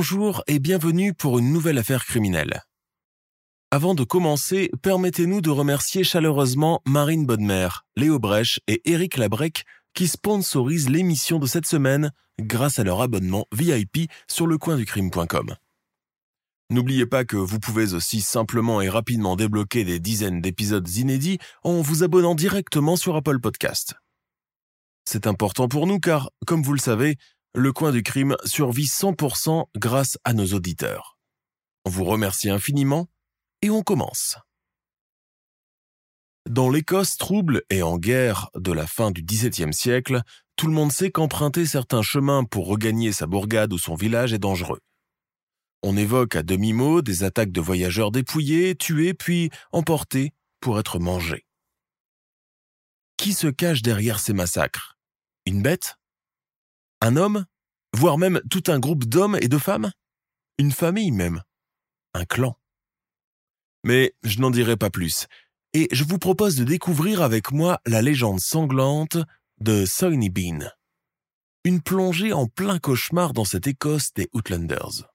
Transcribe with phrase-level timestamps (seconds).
[0.00, 2.62] Bonjour et bienvenue pour une nouvelle affaire criminelle.
[3.72, 7.66] Avant de commencer, permettez-nous de remercier chaleureusement Marine Bodmer,
[7.96, 13.46] Léo Brèche et Éric Labrec qui sponsorisent l'émission de cette semaine grâce à leur abonnement
[13.50, 15.56] VIP sur lecoinducrime.com.
[16.70, 21.80] N'oubliez pas que vous pouvez aussi simplement et rapidement débloquer des dizaines d'épisodes inédits en
[21.80, 23.94] vous abonnant directement sur Apple Podcast.
[25.04, 27.16] C'est important pour nous car, comme vous le savez,
[27.58, 31.18] le coin du crime survit 100% grâce à nos auditeurs.
[31.84, 33.08] On vous remercie infiniment
[33.62, 34.36] et on commence.
[36.48, 40.22] Dans l'Écosse trouble et en guerre de la fin du XVIIe siècle,
[40.54, 44.38] tout le monde sait qu'emprunter certains chemins pour regagner sa bourgade ou son village est
[44.38, 44.80] dangereux.
[45.82, 51.44] On évoque à demi-mot des attaques de voyageurs dépouillés, tués puis emportés pour être mangés.
[53.16, 54.96] Qui se cache derrière ces massacres?
[55.44, 55.96] Une bête?
[57.00, 57.44] Un homme
[57.94, 59.90] Voire même tout un groupe d'hommes et de femmes?
[60.58, 61.42] Une famille même
[62.14, 62.58] Un clan
[63.84, 65.26] Mais je n'en dirai pas plus,
[65.72, 69.16] et je vous propose de découvrir avec moi la légende sanglante
[69.60, 70.70] de Soiny Bean.
[71.64, 75.10] Une plongée en plein cauchemar dans cette Écosse des Outlanders.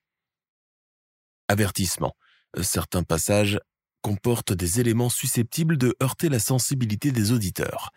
[1.48, 2.16] Avertissement.
[2.62, 3.60] Certains passages
[4.02, 7.92] comportent des éléments susceptibles de heurter la sensibilité des auditeurs.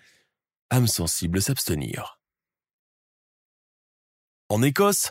[0.70, 2.15] Âme sensible s'abstenir.
[4.48, 5.10] En Écosse,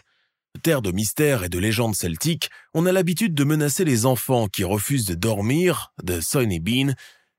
[0.64, 4.64] terre de mystères et de légendes celtiques, on a l'habitude de menacer les enfants qui
[4.64, 6.94] refusent de dormir, de Soiny Bean,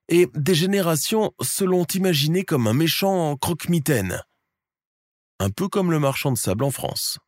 [0.08, 4.22] et des générations se l'ont imaginé comme un méchant croque-mitaine.
[5.40, 7.18] Un peu comme le marchand de sable en France.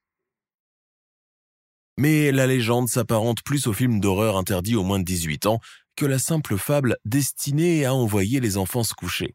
[1.96, 5.60] Mais la légende s'apparente plus au film d'horreur interdit aux moins de 18 ans
[5.96, 9.34] que la simple fable destinée à envoyer les enfants se coucher.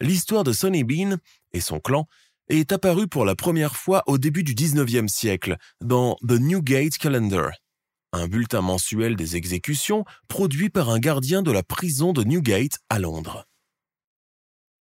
[0.00, 1.16] L'histoire de Sonny Bean
[1.52, 2.06] et son clan
[2.48, 7.50] est apparue pour la première fois au début du 19e siècle dans The Newgate Calendar,
[8.12, 12.98] un bulletin mensuel des exécutions produit par un gardien de la prison de Newgate à
[12.98, 13.44] Londres.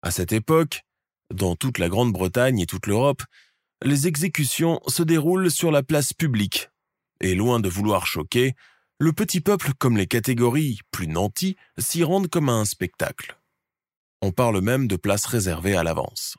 [0.02, 0.84] À cette époque,
[1.34, 3.24] dans toute la Grande-Bretagne et toute l'Europe,
[3.84, 6.70] les exécutions se déroulent sur la place publique,
[7.20, 8.56] et loin de vouloir choquer,
[9.00, 13.38] le petit peuple comme les catégories plus nantis s'y rendent comme un spectacle.
[14.22, 16.36] On parle même de places réservées à l'avance.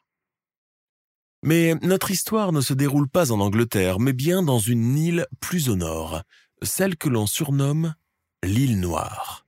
[1.43, 5.69] Mais notre histoire ne se déroule pas en Angleterre, mais bien dans une île plus
[5.69, 6.22] au nord,
[6.62, 7.94] celle que l'on surnomme
[8.43, 9.47] l'île Noire,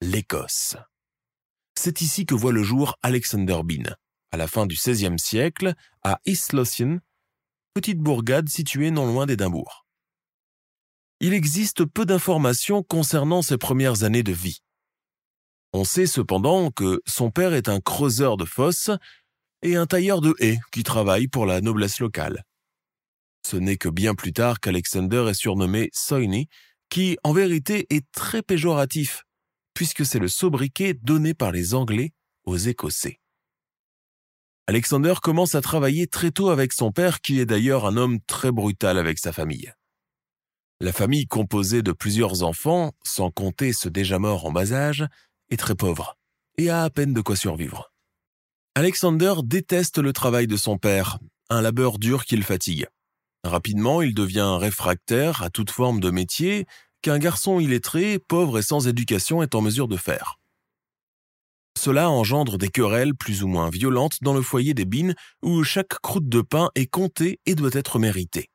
[0.00, 0.76] l'Écosse.
[1.76, 3.94] C'est ici que voit le jour Alexander Bean,
[4.32, 6.98] à la fin du XVIe siècle, à East Lothian,
[7.74, 9.86] petite bourgade située non loin d'Édimbourg.
[11.20, 14.60] Il existe peu d'informations concernant ses premières années de vie.
[15.72, 18.90] On sait cependant que son père est un creuseur de fosses
[19.62, 22.44] et un tailleur de haies qui travaille pour la noblesse locale.
[23.46, 26.48] Ce n'est que bien plus tard qu'Alexander est surnommé Soiny,
[26.88, 29.24] qui en vérité est très péjoratif,
[29.74, 32.12] puisque c'est le sobriquet donné par les Anglais
[32.44, 33.18] aux Écossais.
[34.68, 38.52] Alexander commence à travailler très tôt avec son père, qui est d'ailleurs un homme très
[38.52, 39.72] brutal avec sa famille.
[40.80, 45.06] La famille composée de plusieurs enfants, sans compter ceux déjà morts en bas âge,
[45.50, 46.16] est très pauvre
[46.58, 47.91] et a à peine de quoi survivre.
[48.74, 51.18] Alexander déteste le travail de son père,
[51.50, 52.86] un labeur dur qui le fatigue.
[53.44, 56.66] Rapidement, il devient réfractaire à toute forme de métier
[57.02, 60.38] qu'un garçon illettré, pauvre et sans éducation est en mesure de faire.
[61.78, 66.00] Cela engendre des querelles plus ou moins violentes dans le foyer des Bines où chaque
[66.00, 68.48] croûte de pain est comptée et doit être méritée.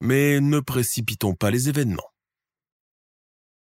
[0.00, 2.09] Mais ne précipitons pas les événements.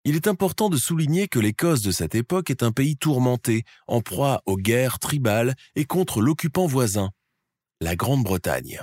[0.04, 4.00] Il est important de souligner que l'Écosse de cette époque est un pays tourmenté, en
[4.00, 7.10] proie aux guerres tribales et contre l'occupant voisin,
[7.82, 8.80] la Grande-Bretagne.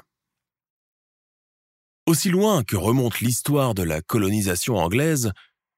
[2.06, 5.32] Aussi loin que remonte l'histoire de la colonisation anglaise,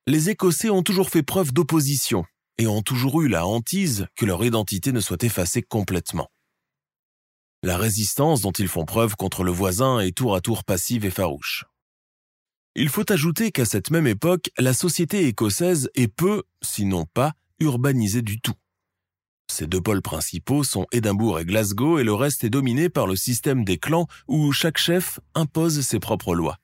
[0.08, 2.26] les Écossais ont toujours fait preuve d'opposition
[2.58, 6.28] et ont toujours eu la hantise que leur identité ne soit effacée complètement.
[7.64, 11.10] La résistance dont ils font preuve contre le voisin est tour à tour passive et
[11.10, 11.66] farouche.
[12.75, 18.21] Il faut ajouter qu'à cette même époque, la société écossaise est peu, sinon pas, urbanisée
[18.21, 18.54] du tout.
[19.51, 23.16] Ces deux pôles principaux sont Édimbourg et Glasgow et le reste est dominé par le
[23.16, 26.57] système des clans où chaque chef impose ses propres lois.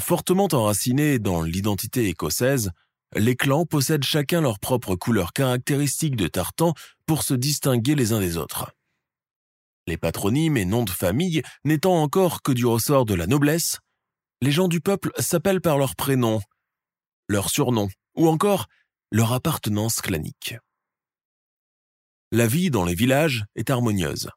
[0.00, 2.70] Fortement enracinés dans l'identité écossaise,
[3.14, 6.74] les clans possèdent chacun leur propre couleur caractéristique de tartan
[7.06, 8.72] pour se distinguer les uns des autres.
[9.86, 13.78] Les patronymes et noms de famille n'étant encore que du ressort de la noblesse,
[14.42, 16.40] les gens du peuple s'appellent par leur prénom,
[17.28, 18.66] leur surnom ou encore
[19.10, 20.54] leur appartenance clanique.
[22.32, 24.30] La vie dans les villages est harmonieuse.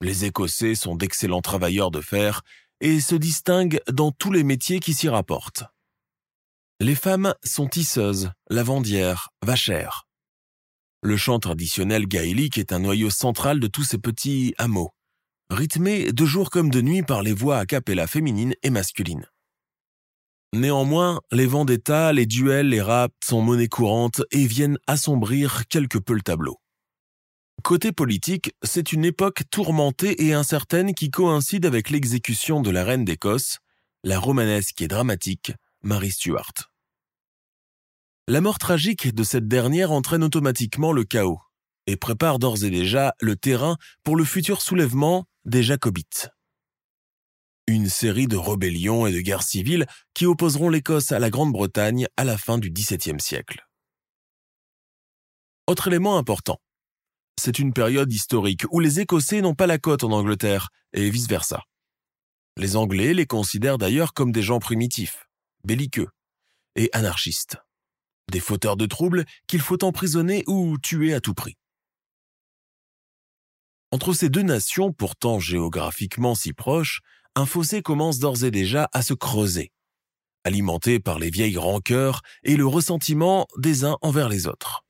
[0.00, 2.42] Les Écossais sont d'excellents travailleurs de fer
[2.80, 5.64] et se distinguent dans tous les métiers qui s'y rapportent.
[6.80, 10.08] Les femmes sont tisseuses, lavandières, vachères.
[11.02, 14.92] Le chant traditionnel gaélique est un noyau central de tous ces petits hameaux,
[15.50, 19.26] rythmés de jour comme de nuit par les voix a cappella féminines et masculines.
[20.52, 26.14] Néanmoins, les vendettas, les duels, les raps sont monnaie courante et viennent assombrir quelque peu
[26.14, 26.58] le tableau.
[27.62, 33.04] Côté politique, c'est une époque tourmentée et incertaine qui coïncide avec l'exécution de la reine
[33.04, 33.58] d'Écosse,
[34.02, 35.52] la romanesque et dramatique
[35.82, 36.70] Marie Stuart.
[38.28, 41.40] La mort tragique de cette dernière entraîne automatiquement le chaos
[41.86, 46.30] et prépare d'ores et déjà le terrain pour le futur soulèvement des Jacobites.
[47.66, 52.22] Une série de rébellions et de guerres civiles qui opposeront l'Écosse à la Grande-Bretagne à
[52.22, 53.66] la fin du XVIIe siècle.
[55.66, 56.60] Autre élément important,
[57.36, 61.64] c'est une période historique où les Écossais n'ont pas la cote en Angleterre, et vice-versa.
[62.56, 65.26] Les Anglais les considèrent d'ailleurs comme des gens primitifs,
[65.64, 66.10] belliqueux
[66.76, 67.56] et anarchistes.
[68.30, 71.56] Des fauteurs de troubles qu'il faut emprisonner ou tuer à tout prix.
[73.92, 77.00] Entre ces deux nations, pourtant géographiquement si proches,
[77.34, 79.72] un fossé commence d'ores et déjà à se creuser,
[80.44, 84.84] alimenté par les vieilles rancœurs et le ressentiment des uns envers les autres.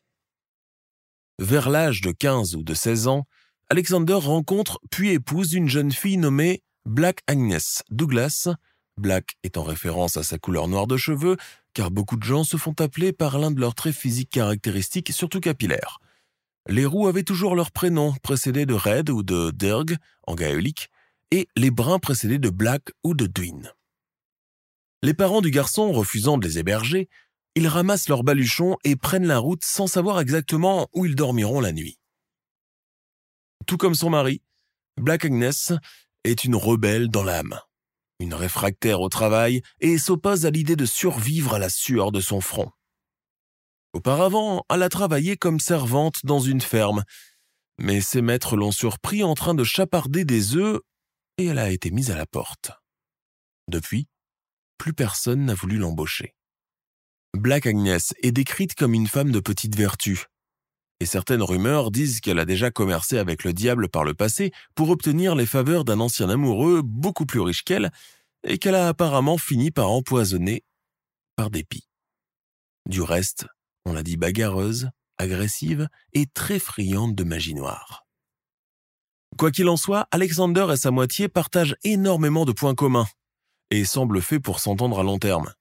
[1.39, 3.27] Vers l'âge de 15 ou de 16 ans,
[3.71, 7.59] Alexander rencontre puis épouse une jeune fille nommée Black Agnes
[7.91, 8.49] Douglas,
[8.99, 11.39] Black étant référence à sa couleur noire de cheveux,
[11.73, 15.41] car beaucoup de gens se font appeler par l'un de leurs traits physiques caractéristiques, surtout
[15.41, 16.01] capillaires.
[16.69, 19.97] Les roux avaient toujours leur prénom, précédé de Red ou de Derg
[20.27, 20.91] en gaélique,
[21.31, 23.73] et les bruns précédés de Black ou de Dwin.
[25.03, 27.09] Les parents du garçon refusant de les héberger,
[27.55, 31.73] ils ramassent leurs baluchons et prennent la route sans savoir exactement où ils dormiront la
[31.73, 31.99] nuit.
[33.67, 34.43] Tout comme son mari,
[35.01, 35.79] Black Agnes
[36.25, 37.59] est une rebelle dans l'âme,
[38.19, 42.41] une réfractaire au travail et s'oppose à l'idée de survivre à la sueur de son
[42.41, 42.71] front.
[43.93, 47.03] Auparavant, elle a travaillé comme servante dans une ferme,
[47.79, 50.81] mais ses maîtres l'ont surpris en train de chaparder des œufs
[51.39, 52.73] et elle a été mise à la porte.
[53.69, 54.07] Depuis,
[54.79, 56.35] plus personne n'a voulu l'embaucher.
[57.35, 60.25] Black Agnès est décrite comme une femme de petite vertu.
[61.01, 64.91] Et certaines rumeurs disent qu'elle a déjà commercé avec le diable par le passé pour
[64.91, 67.91] obtenir les faveurs d'un ancien amoureux beaucoup plus riche qu'elle,
[68.45, 70.63] et qu'elle a apparemment fini par empoisonner
[71.37, 71.89] par dépit.
[72.87, 73.47] Du reste,
[73.85, 78.07] on l'a dit bagarreuse, agressive et très friande de magie noire.
[79.37, 83.07] Quoi qu'il en soit, Alexander et sa moitié partagent énormément de points communs
[83.71, 85.53] et semblent faits pour s'entendre à long terme.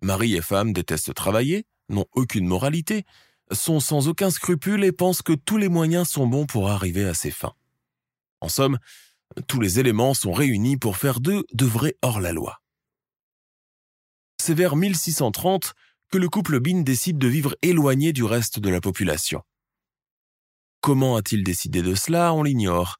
[0.00, 3.04] Mari et femme détestent travailler, n'ont aucune moralité,
[3.52, 7.14] sont sans aucun scrupule et pensent que tous les moyens sont bons pour arriver à
[7.14, 7.54] ses fins.
[8.40, 8.78] En somme,
[9.46, 12.60] tous les éléments sont réunis pour faire d'eux de vrais hors-la-loi.
[14.40, 15.74] C'est vers 1630
[16.10, 19.42] que le couple Bean décide de vivre éloigné du reste de la population.
[20.80, 22.32] Comment a-t-il décidé de cela?
[22.32, 22.96] On l'ignore,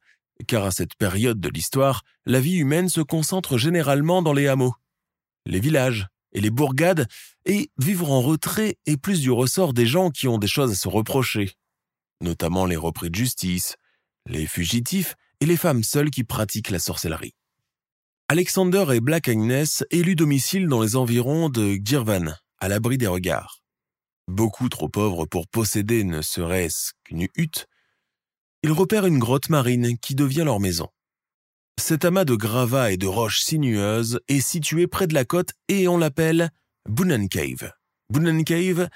[0.47, 4.75] car à cette période de l'histoire, la vie humaine se concentre généralement dans les hameaux,
[5.45, 7.07] les villages, et les bourgades,
[7.45, 10.75] et vivre en retrait est plus du ressort des gens qui ont des choses à
[10.75, 11.53] se reprocher,
[12.21, 13.75] notamment les repris de justice,
[14.27, 17.33] les fugitifs et les femmes seules qui pratiquent la sorcellerie.
[18.27, 23.61] Alexander et Black Agnes élus domicile dans les environs de Girvan, à l'abri des regards.
[24.27, 27.67] Beaucoup trop pauvres pour posséder ne serait-ce qu'une hutte,
[28.61, 30.89] ils repèrent une grotte marine qui devient leur maison.
[31.79, 35.87] Cet amas de gravats et de roches sinueuses est situé près de la côte et
[35.87, 36.51] on l'appelle
[36.89, 37.71] Bunnen Cave.
[38.11, 38.89] Bunnen Cave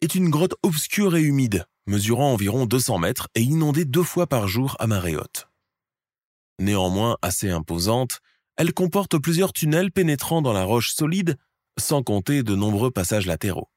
[0.00, 4.48] est une grotte obscure et humide, mesurant environ 200 mètres et inondée deux fois par
[4.48, 5.48] jour à marée haute.
[6.58, 8.20] Néanmoins assez imposante,
[8.56, 11.36] elle comporte plusieurs tunnels pénétrant dans la roche solide,
[11.80, 13.68] sans compter de nombreux passages latéraux.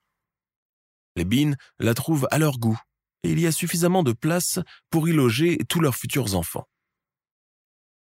[1.15, 2.79] Les Beans la trouvent à leur goût,
[3.23, 6.67] et il y a suffisamment de place pour y loger tous leurs futurs enfants.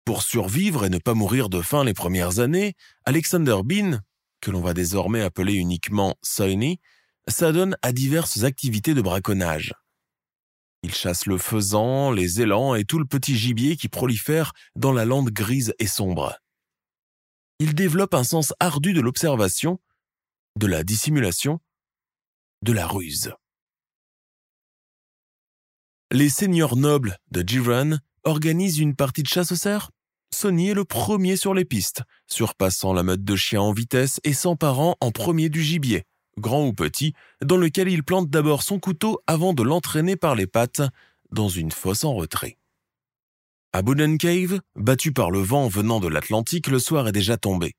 [0.05, 2.75] Pour survivre et ne pas mourir de faim les premières années,
[3.05, 4.01] Alexander Bean,
[4.41, 6.79] que l'on va désormais appeler uniquement Sonny,
[7.29, 9.75] s'adonne à diverses activités de braconnage.
[10.83, 15.05] Il chasse le faisan, les élans et tout le petit gibier qui prolifère dans la
[15.05, 16.39] lande grise et sombre.
[17.59, 19.81] Il développe un sens ardu de l'observation,
[20.57, 21.61] de la dissimulation,
[22.63, 23.33] de la ruse.
[26.13, 29.91] Les seigneurs nobles de Giron organisent une partie de chasse au cerf
[30.35, 34.35] Sonny est le premier sur les pistes, surpassant la meute de chiens en vitesse et
[34.35, 36.05] s'emparant en premier du gibier,
[36.39, 40.47] grand ou petit, dans lequel il plante d'abord son couteau avant de l'entraîner par les
[40.47, 40.83] pattes
[41.31, 42.59] dans une fosse en retrait.
[43.77, 47.75] À Booden Cave, battu par le vent venant de l'Atlantique, le soir est déjà tombé.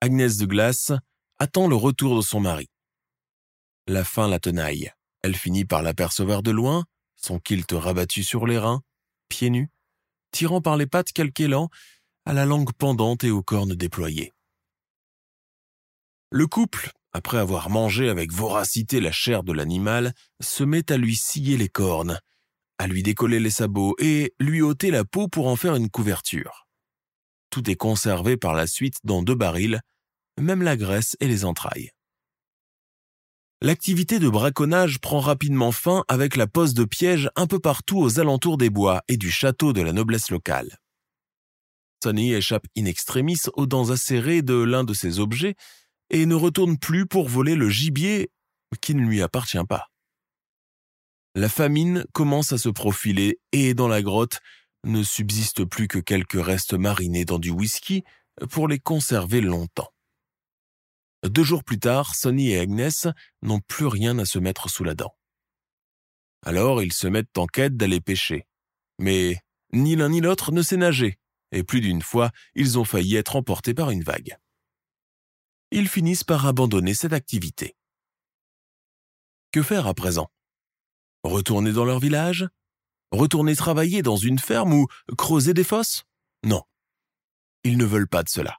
[0.00, 0.90] Agnès de Glace
[1.38, 2.68] attend le retour de son mari.
[3.86, 4.90] La faim la tenaille.
[5.22, 8.82] Elle finit par l'apercevoir de loin, son kilt rabattu sur les reins,
[9.28, 9.70] pieds nus,
[10.32, 11.68] tirant par les pattes quelque élan,
[12.26, 14.32] à la langue pendante et aux cornes déployées.
[16.32, 21.14] Le couple, après avoir mangé avec voracité la chair de l'animal, se met à lui
[21.14, 22.18] scier les cornes,
[22.78, 26.66] à lui décoller les sabots et lui ôter la peau pour en faire une couverture.
[27.50, 29.80] Tout est conservé par la suite dans deux barils,
[30.40, 31.90] même la graisse et les entrailles.
[33.60, 38.18] L'activité de braconnage prend rapidement fin avec la pose de pièges un peu partout aux
[38.18, 40.78] alentours des bois et du château de la noblesse locale.
[42.02, 45.54] Sonny échappe in extremis aux dents acérées de l'un de ces objets
[46.10, 48.32] et ne retourne plus pour voler le gibier
[48.80, 49.91] qui ne lui appartient pas.
[51.34, 54.40] La famine commence à se profiler et dans la grotte
[54.84, 58.04] ne subsiste plus que quelques restes marinés dans du whisky
[58.50, 59.92] pour les conserver longtemps.
[61.24, 63.06] Deux jours plus tard, Sonny et Agnès
[63.42, 65.16] n'ont plus rien à se mettre sous la dent.
[66.44, 68.46] Alors ils se mettent en quête d'aller pêcher.
[68.98, 69.40] Mais
[69.72, 71.18] ni l'un ni l'autre ne sait nager,
[71.52, 74.36] et plus d'une fois, ils ont failli être emportés par une vague.
[75.70, 77.74] Ils finissent par abandonner cette activité.
[79.52, 80.28] Que faire à présent?
[81.24, 82.48] Retourner dans leur village?
[83.12, 84.86] Retourner travailler dans une ferme ou
[85.16, 86.04] creuser des fosses?
[86.44, 86.62] Non.
[87.64, 88.58] Ils ne veulent pas de cela.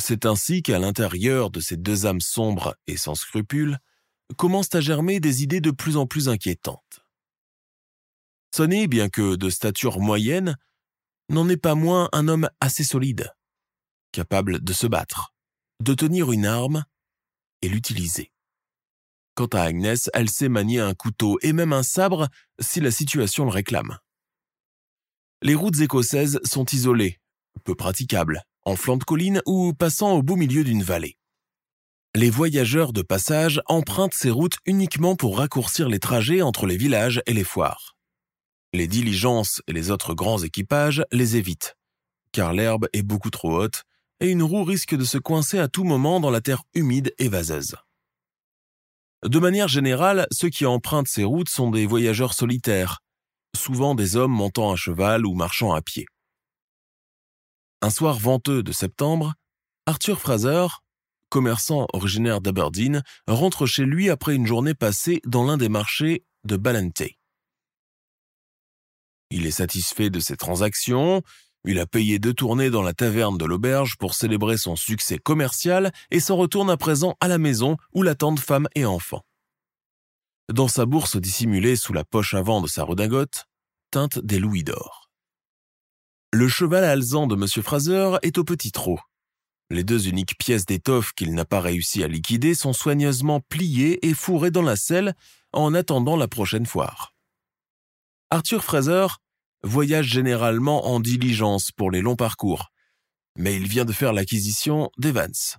[0.00, 3.78] C'est ainsi qu'à l'intérieur de ces deux âmes sombres et sans scrupules,
[4.36, 7.04] commencent à germer des idées de plus en plus inquiétantes.
[8.54, 10.56] Sonny, bien que de stature moyenne,
[11.28, 13.34] n'en est pas moins un homme assez solide,
[14.12, 15.34] capable de se battre,
[15.80, 16.84] de tenir une arme
[17.62, 18.33] et l'utiliser.
[19.34, 22.28] Quant à Agnès, elle sait manier un couteau et même un sabre
[22.60, 23.98] si la situation le réclame.
[25.42, 27.18] Les routes écossaises sont isolées,
[27.64, 31.18] peu praticables, en flanc de colline ou passant au beau milieu d'une vallée.
[32.14, 37.20] Les voyageurs de passage empruntent ces routes uniquement pour raccourcir les trajets entre les villages
[37.26, 37.96] et les foires.
[38.72, 41.76] Les diligences et les autres grands équipages les évitent,
[42.30, 43.82] car l'herbe est beaucoup trop haute
[44.20, 47.28] et une roue risque de se coincer à tout moment dans la terre humide et
[47.28, 47.74] vaseuse.
[49.24, 53.00] De manière générale, ceux qui empruntent ces routes sont des voyageurs solitaires,
[53.56, 56.04] souvent des hommes montant à cheval ou marchant à pied.
[57.80, 59.32] Un soir venteux de septembre,
[59.86, 60.66] Arthur Fraser,
[61.30, 66.58] commerçant originaire d'Aberdeen, rentre chez lui après une journée passée dans l'un des marchés de
[66.58, 67.16] Ballantay.
[69.30, 71.22] Il est satisfait de ses transactions,
[71.64, 75.92] il a payé deux tournées dans la taverne de l'auberge pour célébrer son succès commercial
[76.10, 79.24] et s'en retourne à présent à la maison où l'attendent femme et enfants.
[80.52, 83.46] Dans sa bourse dissimulée sous la poche avant de sa redingote,
[83.90, 85.10] teintent des louis d'or.
[86.32, 87.46] Le cheval alezan de M.
[87.62, 88.98] Fraser est au petit trot.
[89.70, 94.12] Les deux uniques pièces d'étoffe qu'il n'a pas réussi à liquider sont soigneusement pliées et
[94.12, 95.14] fourrées dans la selle
[95.52, 97.14] en attendant la prochaine foire.
[98.30, 99.06] Arthur Fraser
[99.64, 102.70] voyage généralement en diligence pour les longs parcours,
[103.36, 105.58] mais il vient de faire l'acquisition d'Evans.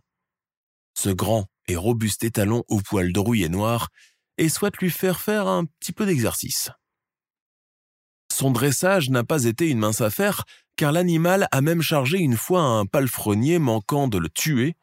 [0.97, 3.89] Ce grand et robuste étalon au poil de rouillé noir
[4.38, 6.69] et souhaite lui faire faire un petit peu d'exercice.
[8.31, 10.43] Son dressage n'a pas été une mince affaire,
[10.75, 14.75] car l'animal a même chargé une fois un palefrenier manquant de le tuer,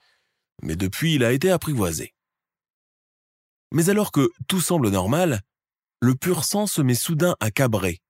[0.62, 2.14] mais depuis il a été apprivoisé.
[3.72, 5.42] Mais alors que tout semble normal,
[6.00, 8.00] le pur sang se met soudain à cabrer,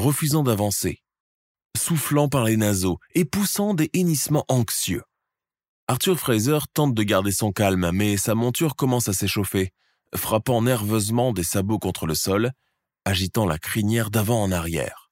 [0.00, 1.02] refusant d'avancer,
[1.76, 5.02] soufflant par les naseaux et poussant des hennissements anxieux.
[5.86, 9.72] Arthur Fraser tente de garder son calme, mais sa monture commence à s'échauffer,
[10.14, 12.52] frappant nerveusement des sabots contre le sol,
[13.04, 15.10] agitant la crinière d'avant en arrière.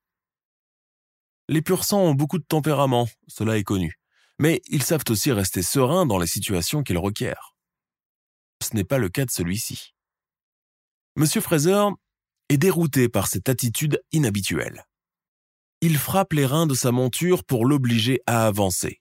[1.49, 3.99] Les purs sangs ont beaucoup de tempérament, cela est connu,
[4.39, 7.55] mais ils savent aussi rester sereins dans les situations qu'ils requièrent.
[8.63, 9.95] Ce n'est pas le cas de celui-ci.
[11.17, 11.87] Monsieur Fraser
[12.49, 14.85] est dérouté par cette attitude inhabituelle.
[15.81, 19.01] il frappe les reins de sa monture pour l'obliger à avancer.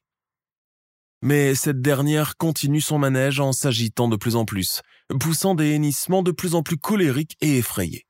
[1.24, 4.82] Mais cette dernière continue son manège en s'agitant de plus en plus,
[5.20, 8.06] poussant des hennissements de plus en plus colériques et effrayés.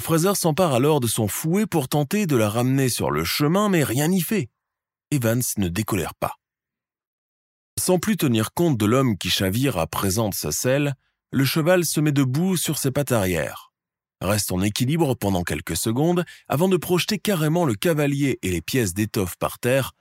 [0.00, 3.84] Fraser s'empare alors de son fouet pour tenter de la ramener sur le chemin, mais
[3.84, 4.48] rien n'y fait.
[5.10, 6.36] Evans ne décolère pas.
[7.78, 10.94] Sans plus tenir compte de l'homme qui chavire à présent de sa selle,
[11.30, 13.71] le cheval se met debout sur ses pattes arrière,
[14.22, 18.94] reste en équilibre pendant quelques secondes avant de projeter carrément le cavalier et les pièces
[18.94, 19.92] d'étoffe par terre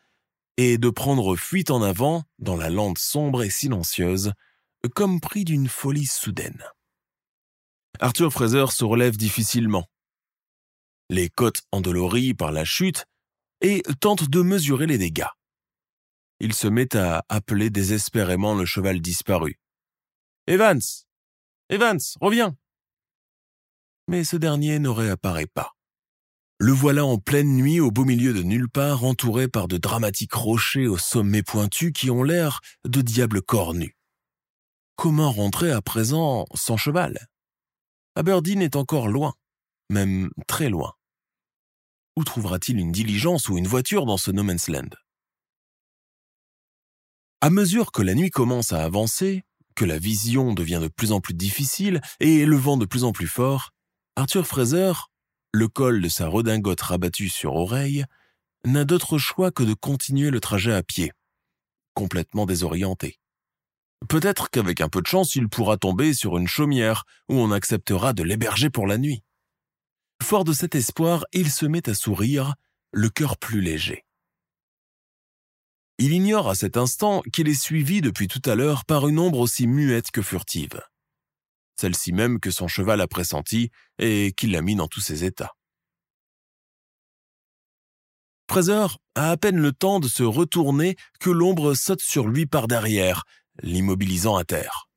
[0.58, 4.34] et de prendre fuite en avant dans la lande sombre et silencieuse,
[4.96, 6.64] comme pris d'une folie soudaine.
[8.00, 9.86] Arthur Fraser se relève difficilement,
[11.10, 13.06] les côtes endolories par la chute,
[13.62, 15.30] et tente de mesurer les dégâts.
[16.40, 19.60] Il se met à appeler désespérément le cheval disparu.
[20.48, 20.82] Evans
[21.70, 22.58] Evans, reviens
[24.08, 25.74] Mais ce dernier ne réapparaît pas.
[26.60, 30.34] Le voilà en pleine nuit au beau milieu de nulle part, entouré par de dramatiques
[30.34, 33.94] rochers au sommet pointu qui ont l'air de diables cornus.
[34.96, 37.28] Comment rentrer à présent sans cheval?
[38.16, 39.34] Aberdeen est encore loin,
[39.90, 40.94] même très loin.
[42.16, 44.90] Où trouvera-t-il une diligence ou une voiture dans ce no man's land?
[47.42, 49.42] À mesure que la nuit commence à avancer,
[49.76, 53.14] que la vision devient de plus en plus difficile et le vent de plus en
[53.14, 53.72] plus fort,
[54.16, 54.94] Arthur Fraser
[55.54, 58.06] le col de sa redingote rabattue sur oreille,
[58.66, 61.12] n'a d'autre choix que de continuer le trajet à pied,
[61.94, 63.20] complètement désorienté.
[64.08, 68.14] Peut-être qu'avec un peu de chance, il pourra tomber sur une chaumière où on acceptera
[68.14, 69.24] de l'héberger pour la nuit.
[70.24, 72.56] Fort de cet espoir, il se met à sourire,
[72.92, 74.06] le cœur plus léger.
[75.98, 79.40] Il ignore à cet instant qu'il est suivi depuis tout à l'heure par une ombre
[79.40, 80.82] aussi muette que furtive
[81.82, 85.54] celle-ci même que son cheval a pressentie et qui l'a mis dans tous ses états.
[88.48, 92.68] Fraser a à peine le temps de se retourner que l'ombre saute sur lui par
[92.68, 93.24] derrière,
[93.64, 94.90] l'immobilisant à terre.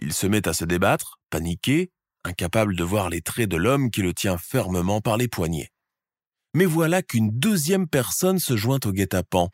[0.00, 1.90] Il se met à se débattre, paniqué,
[2.22, 5.70] incapable de voir les traits de l'homme qui le tient fermement par les poignets.
[6.54, 9.48] Mais voilà qu'une deuxième personne se joint au guet-apens,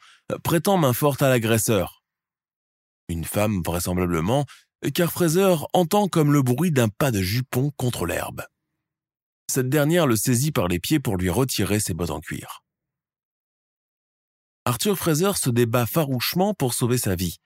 [0.44, 2.02] prêtant main forte à l'agresseur.
[3.08, 4.44] Une femme, vraisemblablement,
[4.94, 8.42] car Fraser entend comme le bruit d'un pas de jupon contre l'herbe.
[9.50, 12.62] Cette dernière le saisit par les pieds pour lui retirer ses bottes en cuir.
[14.64, 17.38] Arthur Fraser se débat farouchement pour sauver sa vie,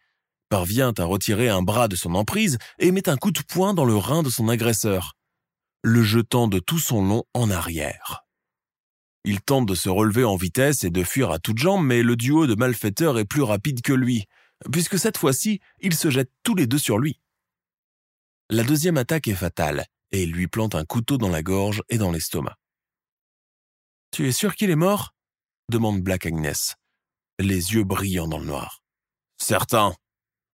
[0.49, 3.85] parvient à retirer un bras de son emprise et met un coup de poing dans
[3.85, 5.15] le rein de son agresseur,
[5.83, 8.25] le jetant de tout son long en arrière.
[9.25, 12.17] Il tente de se relever en vitesse et de fuir à toutes jambes, mais le
[12.17, 14.27] duo de malfaiteurs est plus rapide que lui,
[14.71, 17.19] puisque cette fois-ci, ils se jettent tous les deux sur lui.
[18.51, 21.97] La deuxième attaque est fatale, et il lui plante un couteau dans la gorge et
[21.97, 22.57] dans l'estomac.
[24.11, 25.15] Tu es sûr qu'il est mort?
[25.71, 26.75] demande Black Agnès,
[27.39, 28.83] les yeux brillants dans le noir.
[29.39, 29.95] Certain,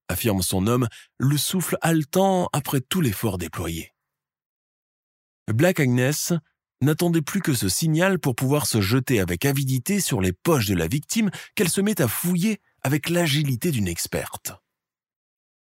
[0.08, 0.86] affirme son homme,
[1.18, 3.92] le souffle haletant après tout l'effort déployé.
[5.48, 6.32] Black Agnès
[6.80, 10.74] n'attendait plus que ce signal pour pouvoir se jeter avec avidité sur les poches de
[10.74, 14.52] la victime qu'elle se met à fouiller avec l'agilité d'une experte.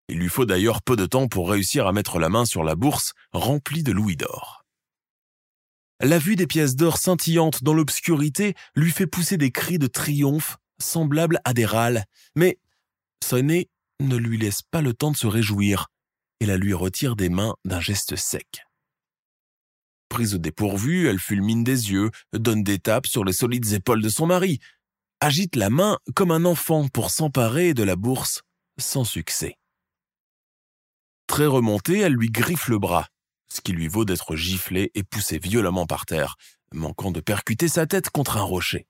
[0.07, 2.75] Il lui faut d'ailleurs peu de temps pour réussir à mettre la main sur la
[2.75, 4.65] bourse remplie de louis d'or.
[6.01, 10.57] La vue des pièces d'or scintillantes dans l'obscurité lui fait pousser des cris de triomphe
[10.79, 12.03] semblables à des râles,
[12.35, 12.59] mais
[13.23, 13.69] Sonny
[14.01, 15.87] ne lui laisse pas le temps de se réjouir
[16.41, 18.65] et la lui retire des mains d'un geste sec.
[20.09, 24.09] Prise au dépourvu, elle fulmine des yeux, donne des tapes sur les solides épaules de
[24.09, 24.59] son mari,
[25.21, 28.41] agite la main comme un enfant pour s'emparer de la bourse
[28.77, 29.55] sans succès.
[31.35, 33.09] Très remontée, elle lui griffe le bras,
[33.49, 36.37] ce qui lui vaut d'être giflé et poussé violemment par terre,
[36.71, 38.87] manquant de percuter sa tête contre un rocher.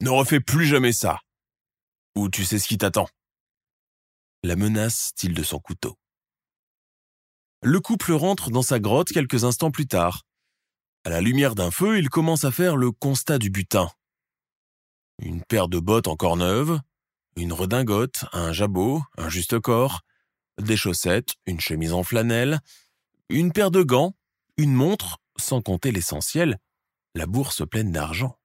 [0.00, 1.20] Ne refais plus jamais ça.
[2.16, 3.06] Ou tu sais ce qui t'attend.
[4.42, 5.96] La menace style de son couteau.
[7.62, 10.24] Le couple rentre dans sa grotte quelques instants plus tard.
[11.04, 13.88] À la lumière d'un feu, il commence à faire le constat du butin.
[15.20, 16.80] Une paire de bottes encore neuves,
[17.36, 20.02] une redingote, un jabot, un juste corps,
[20.58, 22.60] des chaussettes, une chemise en flanelle,
[23.28, 24.16] une paire de gants,
[24.56, 26.58] une montre, sans compter l'essentiel,
[27.14, 28.38] la bourse pleine d'argent.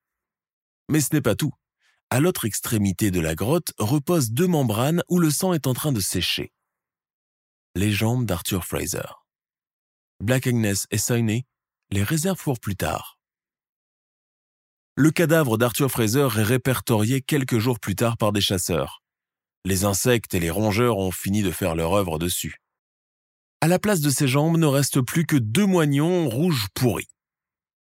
[0.90, 1.54] Mais ce n'est pas tout.
[2.10, 5.92] À l'autre extrémité de la grotte reposent deux membranes où le sang est en train
[5.92, 6.54] de sécher.
[7.76, 9.08] Les jambes d'Arthur Fraser.
[10.20, 11.46] Black Agnes et Sainey
[11.90, 13.20] les réservent pour plus tard.
[14.96, 19.03] Le cadavre d'Arthur Fraser est répertorié quelques jours plus tard par des chasseurs.
[19.66, 22.58] Les insectes et les rongeurs ont fini de faire leur œuvre dessus.
[23.62, 27.08] À la place de ses jambes ne reste plus que deux moignons rouges pourris.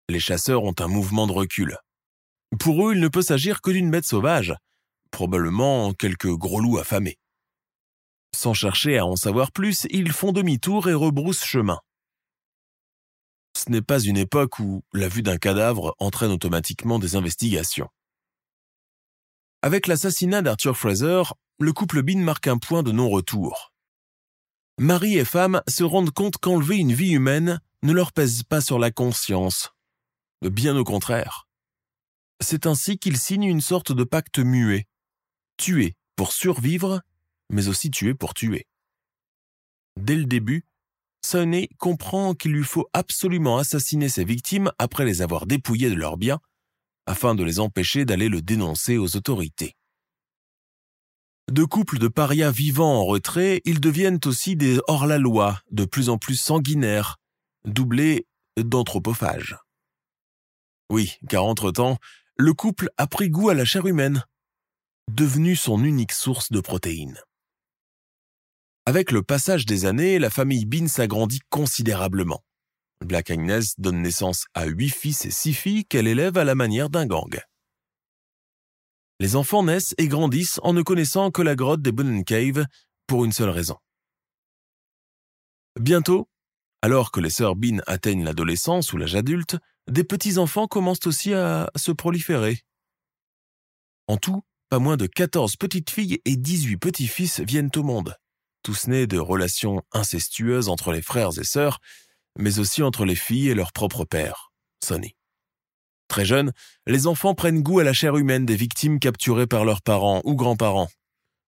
[0.10, 1.78] Les chasseurs ont un mouvement de recul.
[2.60, 4.56] Pour eux, il ne peut s'agir que d'une bête sauvage,
[5.12, 7.20] probablement quelques gros loups affamés.
[8.36, 11.80] Sans chercher à en savoir plus, ils font demi-tour et rebroussent chemin.
[13.56, 17.90] Ce n'est pas une époque où la vue d'un cadavre entraîne automatiquement des investigations.
[19.62, 21.24] Avec l'assassinat d'Arthur Fraser,
[21.60, 23.74] le couple Bean marque un point de non-retour.
[24.80, 28.80] Mari et femme se rendent compte qu'enlever une vie humaine ne leur pèse pas sur
[28.80, 29.74] la conscience.
[30.42, 31.50] Bien au contraire.
[32.42, 34.88] C'est ainsi qu'ils signent une sorte de pacte muet.
[35.58, 37.02] Tuer pour survivre,
[37.50, 38.66] mais aussi tuer pour tuer.
[39.98, 40.66] Dès le début,
[41.22, 46.16] Sonny comprend qu'il lui faut absolument assassiner ses victimes après les avoir dépouillées de leurs
[46.16, 46.40] biens,
[47.10, 49.76] afin de les empêcher d'aller le dénoncer aux autorités.
[51.52, 56.20] De couples de parias vivant en retrait, ils deviennent aussi des hors-la-loi, de plus en
[56.20, 57.18] plus sanguinaires,
[57.66, 59.58] doublés d'anthropophages.
[60.92, 61.98] Oui, car entre-temps,
[62.38, 64.24] le couple a pris goût à la chair humaine,
[65.12, 67.20] devenue son unique source de protéines.
[68.86, 72.44] Avec le passage des années, la famille Bean s'agrandit considérablement.
[73.06, 76.90] Black Agnes donne naissance à huit fils et six filles qu'elle élève à la manière
[76.90, 77.40] d'un gang.
[79.20, 82.66] Les enfants naissent et grandissent en ne connaissant que la grotte des Bonnen Cave
[83.08, 83.78] pour une seule raison.
[85.80, 86.30] Bientôt,
[86.82, 89.58] alors que les sœurs Bean atteignent l'adolescence ou l'âge adulte,
[89.88, 92.62] des petits-enfants commencent aussi à se proliférer.
[94.08, 98.16] En tout, pas moins de 14 petites filles et 18 petits-fils viennent au monde,
[98.64, 101.80] tous nés de relations incestueuses entre les frères et sœurs,
[102.38, 104.52] mais aussi entre les filles et leur propre père,
[104.84, 105.16] Sonny.
[106.08, 106.52] Très jeunes,
[106.88, 110.36] les enfants prennent goût à la chair humaine des victimes capturées par leurs parents ou
[110.36, 110.90] grands-parents.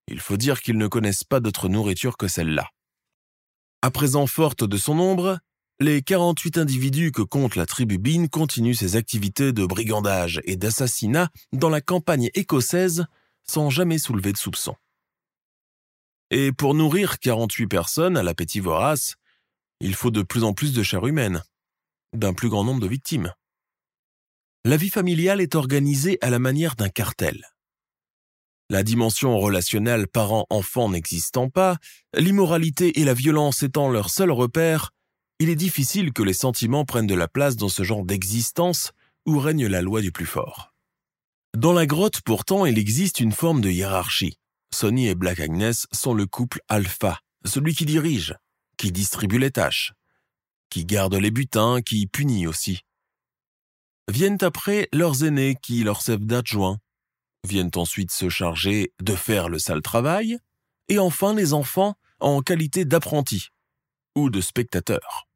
[0.08, 2.70] Il faut dire qu'ils ne connaissent pas d'autre nourriture que celle-là.
[3.82, 5.39] À présent forte de son nombre,
[5.80, 11.30] les 48 individus que compte la tribu Bean continuent ses activités de brigandage et d'assassinat
[11.54, 13.06] dans la campagne écossaise
[13.41, 14.76] sans jamais soulever de soupçons.
[16.30, 19.15] Et pour nourrir 48 personnes à l'appétit vorace,
[19.82, 21.44] il faut de plus en plus de chair humaine,
[22.13, 23.34] d'un plus grand nombre de victimes.
[24.63, 27.46] La vie familiale est organisée à la manière d'un cartel.
[28.70, 31.78] La dimension relationnelle parent-enfant n'existant pas,
[32.15, 34.91] l'immoralité et la violence étant leurs seuls repères,
[35.39, 38.91] il est difficile que les sentiments prennent de la place dans ce genre d'existence
[39.26, 40.74] où règne la loi du plus fort.
[41.58, 44.38] Dans la grotte, pourtant, il existe une forme de hiérarchie.
[44.74, 48.36] Sonny et Black Agnes sont le couple alpha, celui qui dirige,
[48.82, 49.94] qui distribue les tâches,
[50.72, 52.80] qui garde les butins, qui punit aussi.
[54.10, 56.80] Viennent après leurs aînés qui leur servent d'adjoints,
[57.48, 60.39] viennent ensuite se charger de faire le sale travail,
[60.88, 63.50] et enfin les enfants en qualité d'apprentis
[64.15, 65.28] ou de spectateurs.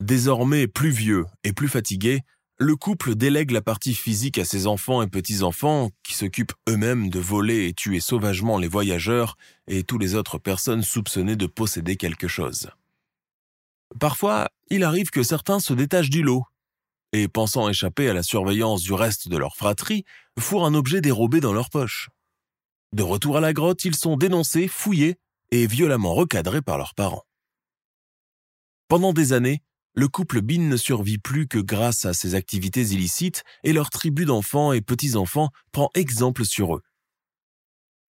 [0.00, 2.22] Désormais plus vieux et plus fatigué,
[2.58, 7.18] le couple délègue la partie physique à ses enfants et petits-enfants qui s'occupent eux-mêmes de
[7.18, 9.36] voler et tuer sauvagement les voyageurs
[9.66, 12.70] et toutes les autres personnes soupçonnées de posséder quelque chose.
[13.98, 16.44] Parfois, il arrive que certains se détachent du lot
[17.12, 20.04] et, pensant échapper à la surveillance du reste de leur fratrie,
[20.38, 22.10] fourrent un objet dérobé dans leur poche.
[22.92, 25.16] De retour à la grotte, ils sont dénoncés, fouillés
[25.50, 27.24] et violemment recadrés par leurs parents.
[28.88, 29.62] Pendant des années,
[29.94, 34.24] le couple Bean ne survit plus que grâce à ses activités illicites et leur tribu
[34.24, 36.82] d'enfants et petits-enfants prend exemple sur eux.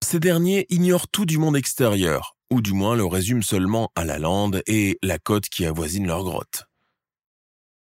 [0.04, 4.18] Ces derniers ignorent tout du monde extérieur, ou du moins le résument seulement à la
[4.18, 6.70] lande et la côte qui avoisine leur grotte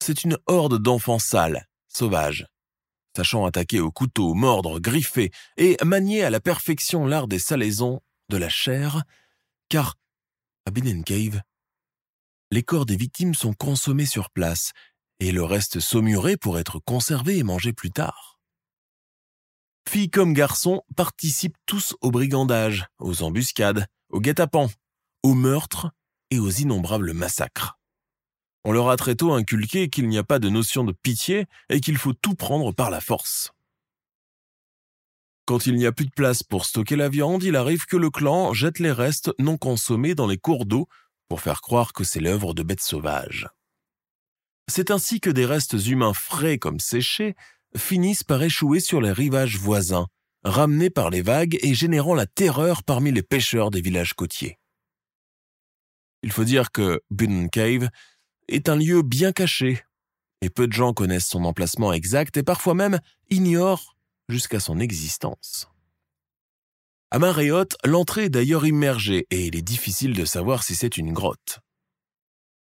[0.06, 2.46] c'est une horde d'enfants sales, sauvages,
[3.16, 8.38] sachant attaquer au couteau, mordre, griffer et manier à la perfection l'art des salaisons, de
[8.38, 9.02] la chair,
[9.68, 9.96] car,
[10.68, 11.42] à Ben Cave,
[12.56, 14.72] les corps des victimes sont consommés sur place
[15.20, 18.40] et le reste saumuré pour être conservé et mangé plus tard.
[19.90, 24.70] Filles comme garçons participent tous au brigandage, aux embuscades, aux guet-apens,
[25.22, 25.92] aux meurtres
[26.32, 27.78] et aux innombrables massacres.
[28.64, 31.82] On leur a très tôt inculqué qu'il n'y a pas de notion de pitié et
[31.82, 33.52] qu'il faut tout prendre par la force.
[35.44, 38.10] Quand il n'y a plus de place pour stocker la viande, il arrive que le
[38.10, 40.88] clan jette les restes non consommés dans les cours d'eau
[41.28, 43.48] pour faire croire que c'est l'œuvre de bêtes sauvages.
[44.68, 47.36] C'est ainsi que des restes humains frais comme séchés
[47.76, 50.08] finissent par échouer sur les rivages voisins,
[50.44, 54.60] ramenés par les vagues et générant la terreur parmi les pêcheurs des villages côtiers.
[56.24, 57.90] Il faut dire que Bunn Cave
[58.48, 59.84] est un lieu bien caché,
[60.42, 63.96] et peu de gens connaissent son emplacement exact et parfois même ignorent
[64.30, 65.68] jusqu'à son existence.
[67.12, 70.98] À marée haute, l'entrée est d'ailleurs immergée et il est difficile de savoir si c'est
[70.98, 71.60] une grotte.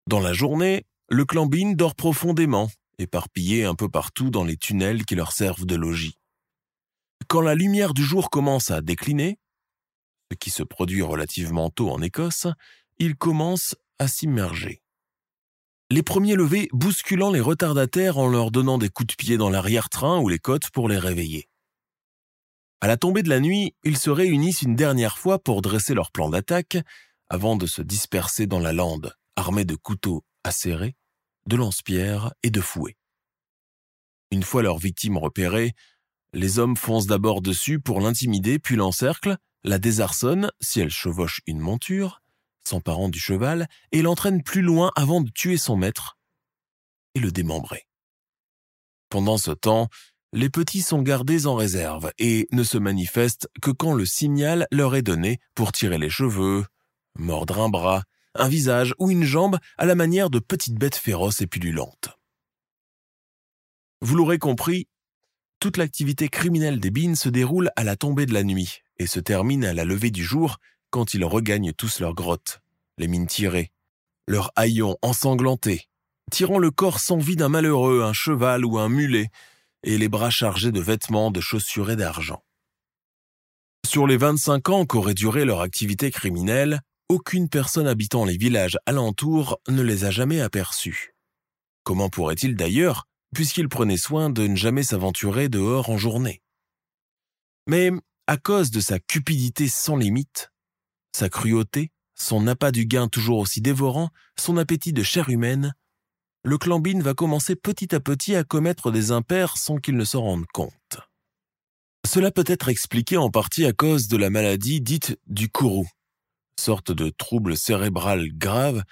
[0.07, 5.15] Dans la journée, le clan dort profondément éparpillés un peu partout dans les tunnels qui
[5.15, 6.17] leur servent de logis.
[7.27, 9.39] Quand la lumière du jour commence à décliner,
[10.31, 12.47] ce qui se produit relativement tôt en Écosse,
[12.99, 14.81] ils commencent à s'immerger.
[15.89, 20.19] Les premiers levés bousculant les retardataires en leur donnant des coups de pied dans l'arrière-train
[20.19, 21.47] ou les côtes pour les réveiller.
[22.83, 26.11] À la tombée de la nuit, ils se réunissent une dernière fois pour dresser leur
[26.11, 26.77] plan d'attaque
[27.29, 30.97] avant de se disperser dans la lande, armés de couteaux acérés,
[31.45, 32.97] de lance-pierres et de fouets.
[34.31, 35.71] Une fois leur victime repérée,
[36.33, 41.61] les hommes foncent d'abord dessus pour l'intimider puis l'encerclent, la désarçonnent si elle chevauche une
[41.61, 42.21] monture,
[42.67, 46.17] s'emparant du cheval et l'entraînent plus loin avant de tuer son maître
[47.15, 47.87] et le démembrer.
[49.07, 49.87] Pendant ce temps,
[50.33, 54.95] les petits sont gardés en réserve et ne se manifestent que quand le signal leur
[54.95, 56.65] est donné pour tirer les cheveux,
[57.17, 61.41] mordre un bras, un visage ou une jambe à la manière de petites bêtes féroces
[61.41, 62.17] et pululentes.
[64.01, 64.87] Vous l'aurez compris,
[65.59, 69.19] toute l'activité criminelle des Beans se déroule à la tombée de la nuit et se
[69.19, 70.57] termine à la levée du jour
[70.89, 72.59] quand ils regagnent tous leur grotte,
[72.97, 73.71] les mines tirées,
[74.27, 75.89] leurs haillons ensanglantés,
[76.31, 79.29] tirant le corps sans vie d'un malheureux, un cheval ou un mulet,
[79.83, 82.43] et les bras chargés de vêtements, de chaussures et d'argent.
[83.85, 89.59] Sur les 25 ans qu'aurait duré leur activité criminelle, aucune personne habitant les villages alentours
[89.67, 91.13] ne les a jamais aperçus.
[91.83, 96.41] Comment pourrait-il d'ailleurs, puisqu'il prenait soin de ne jamais s'aventurer dehors en journée?
[97.67, 97.91] Mais,
[98.25, 100.49] à cause de sa cupidité sans limite,
[101.15, 105.73] sa cruauté, son appât du gain toujours aussi dévorant, son appétit de chair humaine,
[106.43, 110.03] le clan Bean va commencer petit à petit à commettre des impairs sans qu'il ne
[110.03, 110.99] s'en rende compte.
[112.05, 115.87] Cela peut être expliqué en partie à cause de la maladie dite du kourou,
[116.59, 118.83] sorte de trouble cérébral grave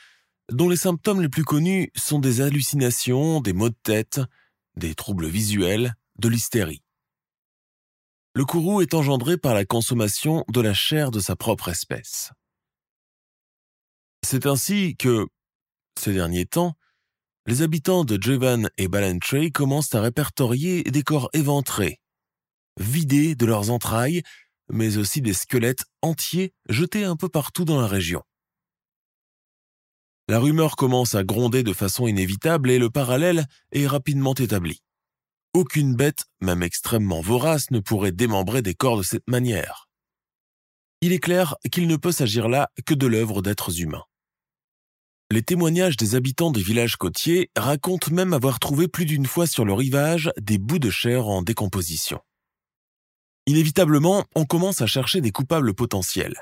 [0.50, 4.22] dont les symptômes les plus connus sont des hallucinations, des maux de tête,
[4.76, 6.84] des troubles visuels, de l'hystérie.
[8.34, 12.32] Le kourou est engendré par la consommation de la chair de sa propre espèce.
[14.26, 15.28] C'est ainsi que,
[16.00, 16.76] ces derniers temps,
[17.48, 22.00] les habitants de Jevan et Ballantrae commencent à répertorier des corps éventrés,
[22.80, 24.22] vidés de leurs entrailles,
[24.70, 28.22] mais aussi des squelettes entiers jetés un peu partout dans la région.
[30.28, 34.82] La rumeur commence à gronder de façon inévitable et le parallèle est rapidement établi.
[35.54, 39.90] Aucune bête, même extrêmement vorace, ne pourrait démembrer des corps de cette manière.
[41.02, 44.06] Il est clair qu'il ne peut s'agir là que de l'œuvre d'êtres humains.
[45.32, 49.64] Les témoignages des habitants des villages côtiers racontent même avoir trouvé plus d'une fois sur
[49.64, 52.20] le rivage des bouts de chair en décomposition.
[53.48, 56.36] Inévitablement, on commence à chercher des coupables potentiels.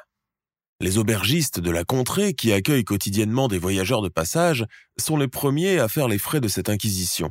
[0.80, 4.66] Les aubergistes de la contrée, qui accueillent quotidiennement des voyageurs de passage,
[4.98, 7.30] sont les premiers à faire les frais de cette inquisition.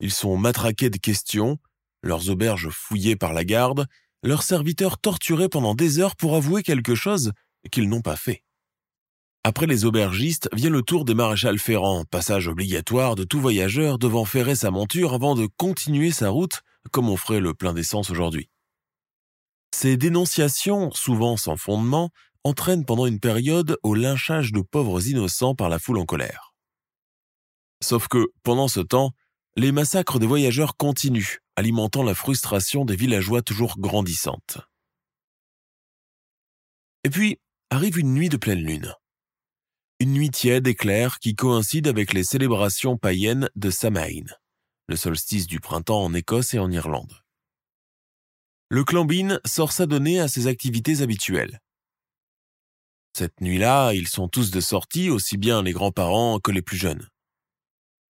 [0.00, 1.56] Ils sont matraqués de questions,
[2.02, 3.86] leurs auberges fouillées par la garde,
[4.22, 7.32] leurs serviteurs torturés pendant des heures pour avouer quelque chose
[7.70, 8.42] qu'ils n'ont pas fait.
[9.46, 14.24] Après les aubergistes vient le tour des maréchals ferrants, passage obligatoire de tout voyageur devant
[14.24, 18.50] ferrer sa monture avant de continuer sa route comme on ferait le plein d'essence aujourd'hui.
[19.72, 22.10] Ces dénonciations, souvent sans fondement,
[22.42, 26.52] entraînent pendant une période au lynchage de pauvres innocents par la foule en colère.
[27.84, 29.12] Sauf que, pendant ce temps,
[29.54, 34.58] les massacres des voyageurs continuent, alimentant la frustration des villageois toujours grandissante.
[37.04, 37.38] Et puis,
[37.70, 38.92] arrive une nuit de pleine lune.
[39.98, 44.26] Une nuit tiède et claire qui coïncide avec les célébrations païennes de Samhain,
[44.88, 47.22] le solstice du printemps en Écosse et en Irlande.
[48.68, 51.60] Le clan Bean sort s'adonner à ses activités habituelles.
[53.16, 57.08] Cette nuit-là, ils sont tous de sortie, aussi bien les grands-parents que les plus jeunes.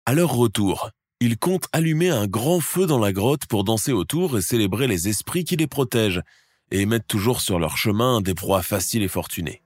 [0.05, 4.37] À leur retour, ils comptent allumer un grand feu dans la grotte pour danser autour
[4.37, 6.21] et célébrer les esprits qui les protègent,
[6.69, 9.63] et mettre toujours sur leur chemin des proies faciles et fortunées.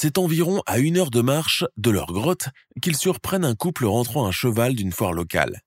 [0.00, 4.28] C'est environ à une heure de marche de leur grotte qu'ils surprennent un couple rentrant
[4.28, 5.62] à cheval d'une foire locale.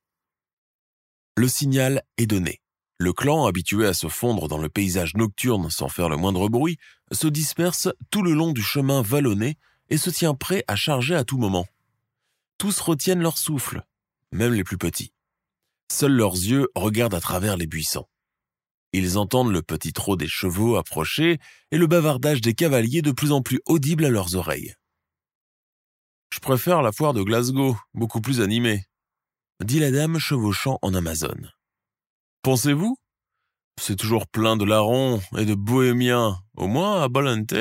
[1.35, 2.61] Le signal est donné.
[2.97, 6.77] Le clan, habitué à se fondre dans le paysage nocturne sans faire le moindre bruit,
[7.11, 9.57] se disperse tout le long du chemin vallonné
[9.89, 11.67] et se tient prêt à charger à tout moment.
[12.57, 13.83] Tous retiennent leur souffle,
[14.31, 15.11] même les plus petits.
[15.91, 18.07] Seuls leurs yeux regardent à travers les buissons.
[18.93, 21.39] Ils entendent le petit trot des chevaux approcher
[21.71, 24.75] et le bavardage des cavaliers de plus en plus audible à leurs oreilles.
[26.34, 28.84] Je préfère la foire de Glasgow, beaucoup plus animée,
[29.63, 31.51] dit la dame chevauchant en Amazone.
[32.41, 32.97] Pensez-vous?
[33.80, 36.39] C'est toujours plein de larrons et de bohémiens.
[36.56, 37.54] Au moins, à Balente,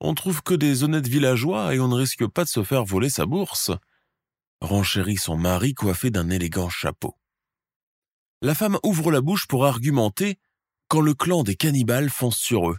[0.00, 3.08] on trouve que des honnêtes villageois et on ne risque pas de se faire voler
[3.08, 3.70] sa bourse.
[4.60, 7.16] renchérit son mari coiffé d'un élégant chapeau.
[8.44, 10.36] La femme ouvre la bouche pour argumenter
[10.88, 12.78] quand le clan des cannibales fonce sur eux,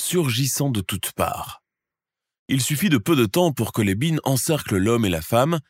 [0.00, 1.62] surgissant de toutes parts.
[2.48, 5.60] Il suffit de peu de temps pour que les bines encerclent l'homme et la femme,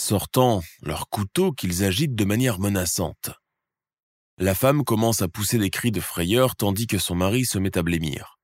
[0.00, 3.32] sortant leurs couteaux qu'ils agitent de manière menaçante.
[4.38, 7.76] La femme commence à pousser des cris de frayeur tandis que son mari se met
[7.76, 8.38] à blêmir.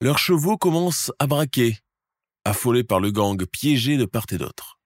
[0.00, 1.76] Leurs chevaux commencent à braquer,
[2.46, 4.78] affolés par le gang, piégés de part et d'autre.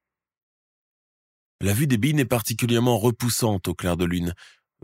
[1.61, 4.35] La vue des bines est particulièrement repoussante au clair de lune,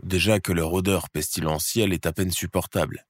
[0.03, 3.05] déjà que leur odeur pestilentielle est à peine supportable.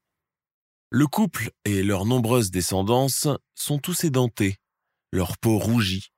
[0.92, 4.58] Le couple et leurs nombreuses descendances sont tous édentés,
[5.12, 6.12] leur peau rougie,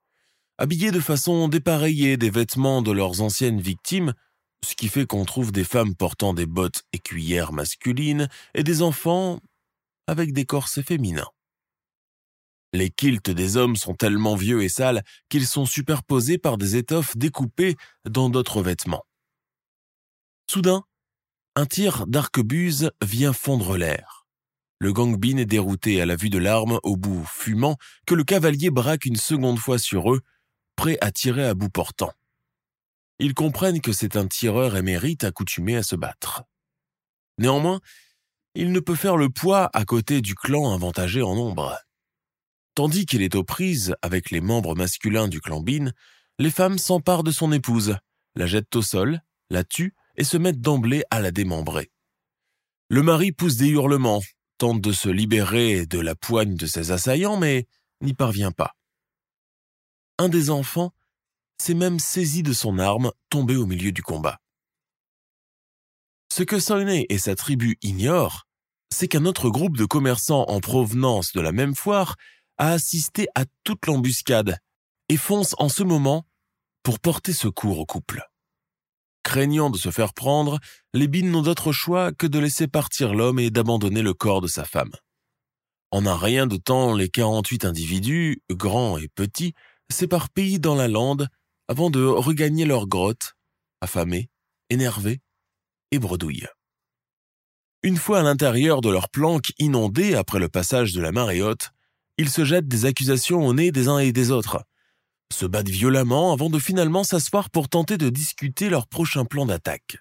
[0.58, 4.14] habillés de façon dépareillée des vêtements de leurs anciennes victimes,
[4.66, 8.82] ce qui fait qu'on trouve des femmes portant des bottes et cuillères masculines et des
[8.82, 9.40] enfants
[10.08, 11.30] avec des corsets féminins.
[12.74, 17.16] Les kilts des hommes sont tellement vieux et sales qu'ils sont superposés par des étoffes
[17.16, 17.76] découpées
[18.06, 19.06] dans d'autres vêtements.
[20.50, 20.84] Soudain,
[21.56, 24.28] un tir d'arquebuse vient fondre l'air.
[24.80, 28.70] Le gangbin est dérouté à la vue de l'arme au bout fumant que le cavalier
[28.70, 30.22] braque une seconde fois sur eux,
[30.76, 32.14] prêt à tirer à bout portant.
[33.20, 36.44] Ils comprennent que c'est un tireur émérite accoutumé à se battre.
[37.40, 37.80] Néanmoins,
[38.54, 41.76] il ne peut faire le poids à côté du clan avantagé en nombre.
[42.78, 45.94] Tandis qu'il est aux prises avec les membres masculins du clan Bin,
[46.38, 47.98] les femmes s'emparent de son épouse,
[48.36, 51.90] la jettent au sol, la tuent et se mettent d'emblée à la démembrer.
[52.90, 54.22] Le mari pousse des hurlements,
[54.60, 57.66] tente de se libérer de la poigne de ses assaillants, mais
[58.02, 58.76] n'y parvient pas.
[60.20, 60.94] Un des enfants
[61.58, 64.38] s'est même saisi de son arme, tombé au milieu du combat.
[66.32, 68.44] Ce que Sonny et sa tribu ignorent,
[68.92, 72.16] c'est qu'un autre groupe de commerçants en provenance de la même foire
[72.58, 74.58] a assisté à toute l'embuscade
[75.10, 76.26] et fonce en ce moment
[76.84, 78.24] pour porter secours au couple.
[79.24, 80.60] Craignant de se faire prendre,
[80.94, 84.48] les bines n'ont d'autre choix que de laisser partir l'homme et d'abandonner le corps de
[84.48, 84.94] sa femme.
[85.92, 89.54] En un rien de temps, les 48 individus, grands et petits,
[89.90, 91.28] s'éparpillent dans la lande
[91.68, 93.36] avant de regagner leur grotte,
[93.82, 94.30] affamés,
[94.70, 95.22] énervés
[95.92, 96.48] et bredouilles.
[97.84, 101.72] Une fois à l'intérieur de leur planque inondée après le passage de la marée haute,
[102.18, 104.64] ils se jettent des accusations au nez des uns et des autres,
[105.32, 109.98] se battent violemment avant de finalement s'asseoir pour tenter de discuter leur prochain plan d'attaque.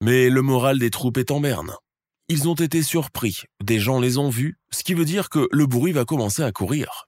[0.00, 1.74] Mais le moral des troupes est en berne.
[2.28, 5.66] Ils ont été surpris, des gens les ont vus, ce qui veut dire que le
[5.66, 7.06] bruit va commencer à courir.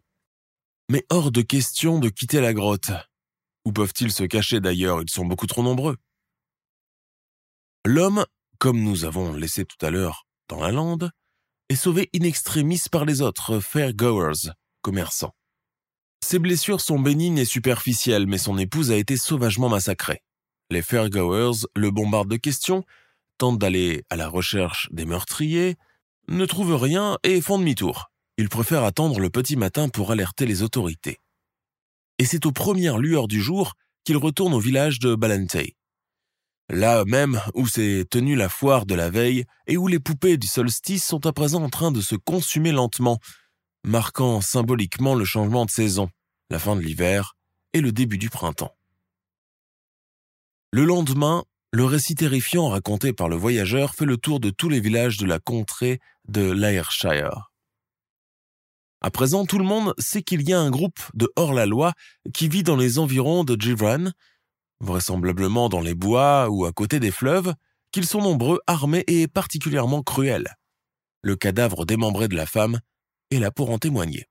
[0.90, 2.90] Mais hors de question de quitter la grotte.
[3.64, 5.01] Où peuvent-ils se cacher d'ailleurs?
[5.03, 5.97] Ils sont beaucoup trop nombreux.
[7.87, 8.27] L'homme,
[8.59, 11.11] comme nous avons laissé tout à l'heure dans la lande,
[11.68, 15.35] est sauvé in extremis par les autres fairgoers, commerçants.
[16.24, 20.22] Ses blessures sont bénignes et superficielles, mais son épouse a été sauvagement massacrée.
[20.70, 22.85] Les fairgoers le bombardent de questions,
[23.38, 25.77] tentent d'aller à la recherche des meurtriers,
[26.29, 28.11] ne trouvent rien et font demi-tour.
[28.38, 31.18] Ils préfèrent attendre le petit matin pour alerter les autorités.
[32.18, 33.74] Et c'est aux premières lueurs du jour
[34.05, 35.77] qu'ils retournent au village de Balantay.
[36.70, 40.46] Là même où s'est tenue la foire de la veille et où les poupées du
[40.46, 43.18] solstice sont à présent en train de se consumer lentement,
[43.85, 46.09] marquant symboliquement le changement de saison,
[46.50, 47.35] la fin de l'hiver
[47.74, 48.74] et le début du printemps.
[50.72, 54.81] Le lendemain, le récit terrifiant raconté par le voyageur fait le tour de tous les
[54.81, 57.50] villages de la contrée de l'Ayrshire.
[59.00, 61.92] À présent, tout le monde sait qu'il y a un groupe de hors-la-loi
[62.33, 64.12] qui vit dans les environs de Givran
[64.80, 67.54] vraisemblablement dans les bois ou à côté des fleuves,
[67.92, 70.54] qu'ils sont nombreux, armés et particulièrement cruels.
[71.22, 72.80] Le cadavre démembré de la femme
[73.30, 74.26] est là pour en témoigner.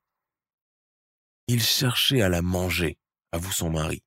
[1.47, 2.97] Il cherchait à la manger,
[3.32, 4.01] avoue son mari.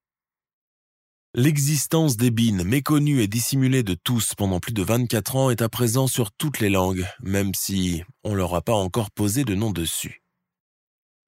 [1.34, 5.68] L'existence des bines, méconnue et dissimulée de tous pendant plus de 24 ans, est à
[5.68, 9.70] présent sur toutes les langues, même si on leur a pas encore posé de nom
[9.70, 10.22] dessus.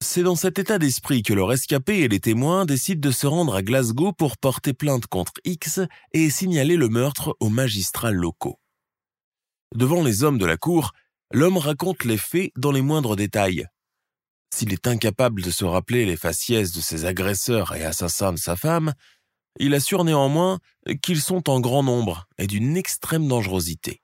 [0.01, 3.57] C'est dans cet état d'esprit que le rescapé et les témoins décident de se rendre
[3.57, 5.81] à Glasgow pour porter plainte contre X
[6.13, 8.61] et signaler le meurtre aux magistrats locaux.
[9.75, 10.93] Devant les hommes de la cour,
[11.33, 13.67] l'homme raconte les faits dans les moindres détails.
[14.55, 18.55] S'il est incapable de se rappeler les faciès de ses agresseurs et assassins de sa
[18.55, 18.95] femme,
[19.59, 20.61] il assure néanmoins
[21.03, 24.01] qu'ils sont en grand nombre et d'une extrême dangerosité.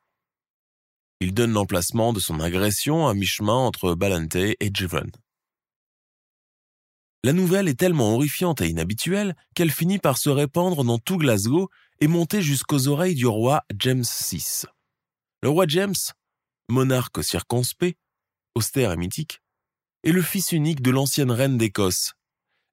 [1.20, 5.06] Il donne l'emplacement de son agression à mi-chemin entre Balante et Jevon.
[7.24, 11.70] La nouvelle est tellement horrifiante et inhabituelle qu'elle finit par se répandre dans tout Glasgow
[12.00, 14.66] et monter jusqu'aux oreilles du roi James VI.
[15.42, 15.94] Le roi James,
[16.68, 17.98] monarque circonspect,
[18.54, 19.40] austère et mythique,
[20.02, 22.12] est le fils unique de l'ancienne reine d'Écosse,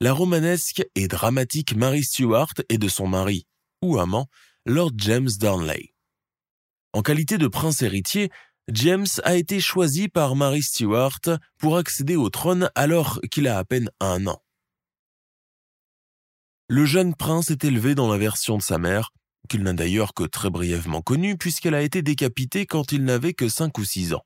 [0.02, 3.48] la romanesque et dramatique Mary Stuart et de son mari,
[3.82, 4.28] ou amant,
[4.66, 5.94] Lord James Darnley.
[6.92, 8.30] En qualité de prince héritier,
[8.74, 11.20] James a été choisi par Mary Stuart
[11.58, 14.42] pour accéder au trône alors qu'il a à peine un an.
[16.68, 19.12] Le jeune prince est élevé dans la version de sa mère,
[19.50, 23.50] qu'il n'a d'ailleurs que très brièvement connue puisqu'elle a été décapitée quand il n'avait que
[23.50, 24.24] cinq ou six ans.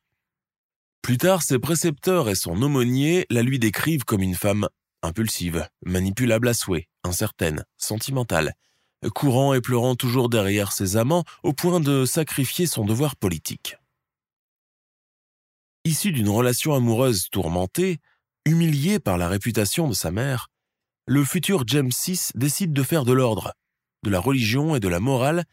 [1.01, 4.67] Plus tard, ses précepteurs et son aumônier la lui décrivent comme une femme
[5.01, 8.53] impulsive, manipulable à souhait, incertaine, sentimentale,
[9.13, 13.77] courant et pleurant toujours derrière ses amants au point de sacrifier son devoir politique.
[15.85, 17.99] Issu d'une relation amoureuse tourmentée,
[18.45, 20.49] humilié par la réputation de sa mère,
[21.07, 23.53] le futur James VI décide de faire de l'ordre,
[24.03, 25.45] de la religion et de la morale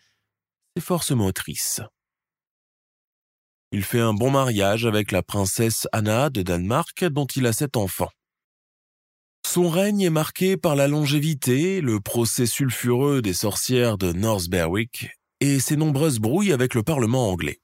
[0.74, 1.80] ses forces motrices.
[3.72, 7.76] Il fait un bon mariage avec la princesse Anna de Danemark dont il a sept
[7.76, 8.10] enfants.
[9.46, 15.08] Son règne est marqué par la longévité, le procès sulfureux des sorcières de North Berwick
[15.40, 17.61] et ses nombreuses brouilles avec le Parlement anglais.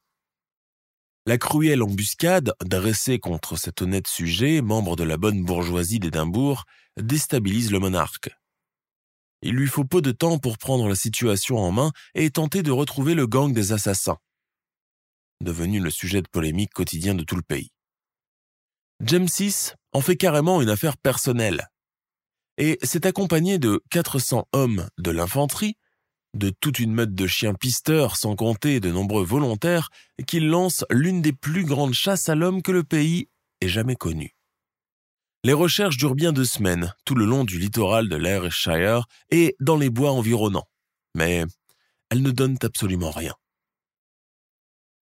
[1.28, 6.64] La cruelle embuscade dressée contre cet honnête sujet, membre de la bonne bourgeoisie d'Édimbourg,
[6.96, 8.30] déstabilise le monarque.
[9.42, 12.70] Il lui faut peu de temps pour prendre la situation en main et tenter de
[12.70, 14.16] retrouver le gang des assassins,
[15.42, 17.72] devenu le sujet de polémique quotidien de tout le pays.
[19.02, 21.68] James VI en fait carrément une affaire personnelle,
[22.56, 25.76] et s'est accompagné de 400 hommes de l'infanterie
[26.34, 29.90] de toute une meute de chiens pisteurs sans compter de nombreux volontaires
[30.26, 33.28] qu'il lance l'une des plus grandes chasses à l'homme que le pays
[33.60, 34.34] ait jamais connue.
[35.44, 39.76] Les recherches durent bien deux semaines, tout le long du littoral de l'Ayrshire et dans
[39.76, 40.68] les bois environnants.
[41.14, 41.44] Mais
[42.10, 43.34] elles ne donnent absolument rien.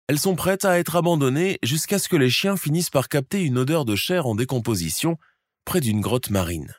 [0.07, 3.59] Elles sont prêtes à être abandonnées jusqu'à ce que les chiens finissent par capter une
[3.59, 5.16] odeur de chair en décomposition
[5.64, 6.75] près d'une grotte marine.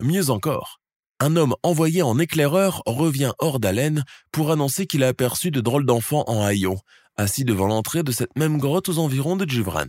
[0.00, 0.81] Mieux encore,
[1.22, 5.86] un homme envoyé en éclaireur revient hors d'haleine pour annoncer qu'il a aperçu de drôles
[5.86, 6.80] d'enfants en haillons,
[7.14, 9.86] assis devant l'entrée de cette même grotte aux environs de Juvran.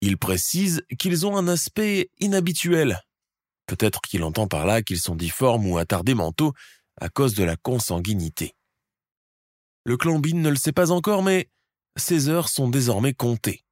[0.00, 3.00] Il précise qu'ils ont un aspect inhabituel.
[3.66, 6.52] Peut-être qu'il entend par là qu'ils sont difformes ou attardés mentaux
[7.00, 8.56] à cause de la consanguinité.
[9.84, 11.48] Le clan Bin ne le sait pas encore, mais
[11.94, 13.62] ses heures sont désormais comptées.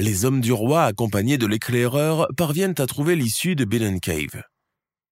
[0.00, 4.49] Les hommes du roi, accompagnés de l'éclaireur, parviennent à trouver l'issue de Binnen Cave.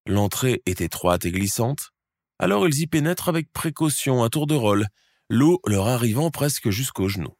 [0.06, 1.90] L'entrée est étroite et glissante,
[2.38, 4.86] alors ils y pénètrent avec précaution à tour de rôle,
[5.28, 7.36] l'eau leur arrivant presque jusqu'aux genoux.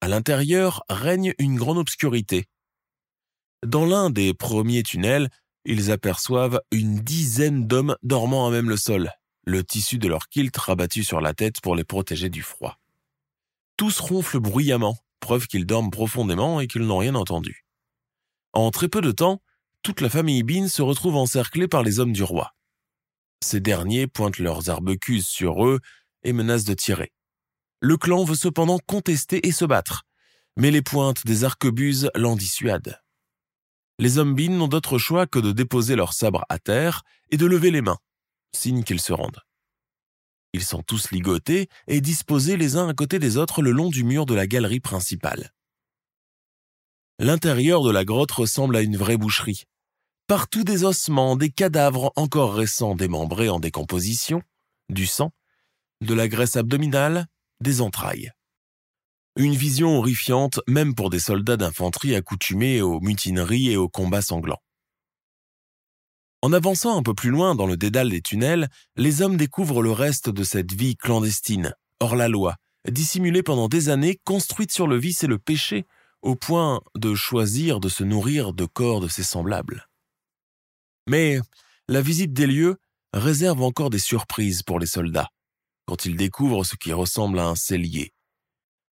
[0.00, 2.46] À l'intérieur règne une grande obscurité.
[3.64, 5.28] Dans l'un des premiers tunnels,
[5.64, 9.12] ils aperçoivent une dizaine d'hommes dormant à même le sol,
[9.44, 12.78] le tissu de leur kilt rabattu sur la tête pour les protéger du froid.
[13.76, 17.64] Tous ronflent bruyamment, preuve qu'ils dorment profondément et qu'ils n'ont rien entendu.
[18.52, 19.40] En très peu de temps,
[19.82, 22.54] toute la famille Bean se retrouve encerclée par les hommes du roi.
[23.42, 25.80] Ces derniers pointent leurs arbecuses sur eux
[26.22, 27.12] et menacent de tirer.
[27.80, 30.04] Le clan veut cependant contester et se battre,
[30.56, 33.00] mais les pointes des arquebuses l'en dissuadent.
[33.98, 37.46] Les hommes Bean n'ont d'autre choix que de déposer leurs sabres à terre et de
[37.46, 37.98] lever les mains,
[38.54, 39.40] signe qu'ils se rendent.
[40.52, 44.04] Ils sont tous ligotés et disposés les uns à côté des autres le long du
[44.04, 45.52] mur de la galerie principale.
[47.18, 49.64] L'intérieur de la grotte ressemble à une vraie boucherie,
[50.26, 54.42] Partout des ossements, des cadavres encore récents démembrés en décomposition,
[54.88, 55.32] du sang,
[56.00, 57.26] de la graisse abdominale,
[57.60, 58.30] des entrailles.
[59.36, 64.62] Une vision horrifiante même pour des soldats d'infanterie accoutumés aux mutineries et aux combats sanglants.
[66.42, 69.92] En avançant un peu plus loin dans le dédale des tunnels, les hommes découvrent le
[69.92, 72.56] reste de cette vie clandestine, hors la loi,
[72.90, 75.86] dissimulée pendant des années, construite sur le vice et le péché,
[76.20, 79.88] au point de choisir de se nourrir de corps de ses semblables.
[81.06, 81.38] Mais
[81.88, 82.76] la visite des lieux
[83.12, 85.28] réserve encore des surprises pour les soldats,
[85.86, 88.12] quand ils découvrent ce qui ressemble à un cellier.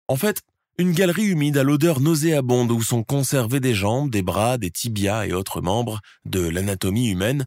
[0.09, 0.43] En fait,
[0.79, 5.27] une galerie humide à l'odeur nauséabonde où sont conservés des jambes, des bras, des tibias
[5.27, 7.47] et autres membres de l'anatomie humaine,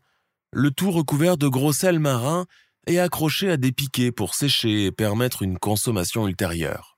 [0.51, 2.45] le tout recouvert de gros sel marins
[2.87, 6.97] et accroché à des piquets pour sécher et permettre une consommation ultérieure.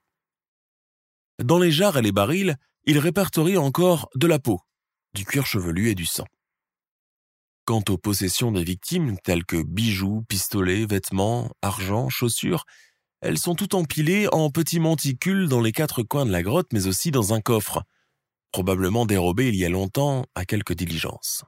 [1.44, 4.60] Dans les jarres et les barils, il répertorie encore de la peau,
[5.14, 6.26] du cuir chevelu et du sang.
[7.68, 12.64] Quant aux possessions des victimes, telles que bijoux, pistolets, vêtements, argent, chaussures,
[13.20, 16.88] elles sont toutes empilées en petits monticules dans les quatre coins de la grotte, mais
[16.88, 17.84] aussi dans un coffre,
[18.54, 21.44] probablement dérobé il y a longtemps à quelque diligence.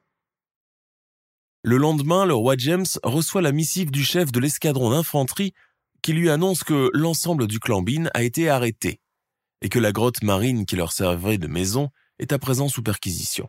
[1.64, 5.54] Le lendemain, le roi James reçoit la missive du chef de l'escadron d'infanterie
[6.02, 9.00] qui lui annonce que l'ensemble du clan Bean a été arrêté
[9.62, 13.48] et que la grotte marine qui leur servait de maison est à présent sous perquisition.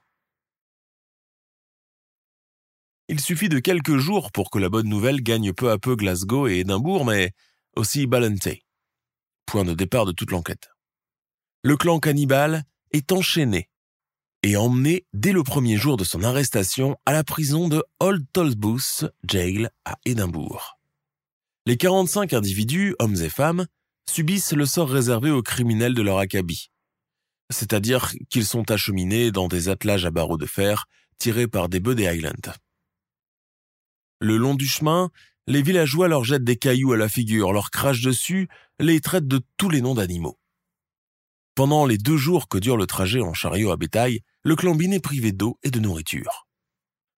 [3.10, 6.46] Il suffit de quelques jours pour que la bonne nouvelle gagne peu à peu Glasgow
[6.46, 7.32] et Édimbourg, mais
[7.74, 8.62] aussi Ballantay.
[9.46, 10.68] Point de départ de toute l'enquête.
[11.64, 13.68] Le clan cannibale est enchaîné
[14.44, 19.06] et emmené dès le premier jour de son arrestation à la prison de Old Tolbooth
[19.28, 20.78] Jail à Édimbourg.
[21.66, 23.66] Les 45 individus, hommes et femmes,
[24.08, 26.70] subissent le sort réservé aux criminels de leur acabit.
[27.52, 30.86] C'est-à-dire qu'ils sont acheminés dans des attelages à barreaux de fer
[31.18, 32.54] tirés par des bœufs des Highlands.
[34.20, 35.10] Le long du chemin,
[35.46, 38.48] les villageois leur jettent des cailloux à la figure, leur crachent dessus,
[38.78, 40.38] les traitent de tous les noms d'animaux.
[41.54, 45.00] Pendant les deux jours que dure le trajet en chariot à bétail, le clambin est
[45.00, 46.46] privé d'eau et de nourriture.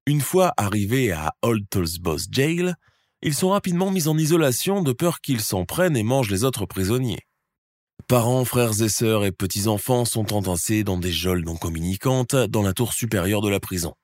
[0.06, 2.74] Une fois arrivés à Old Tollsbos Jail,
[3.22, 6.66] ils sont rapidement mis en isolation de peur qu'ils s'en prennent et mangent les autres
[6.66, 7.26] prisonniers.
[8.08, 12.72] Parents, frères et sœurs et petits-enfants sont entassés dans des geôles non communicantes dans la
[12.72, 13.94] tour supérieure de la prison.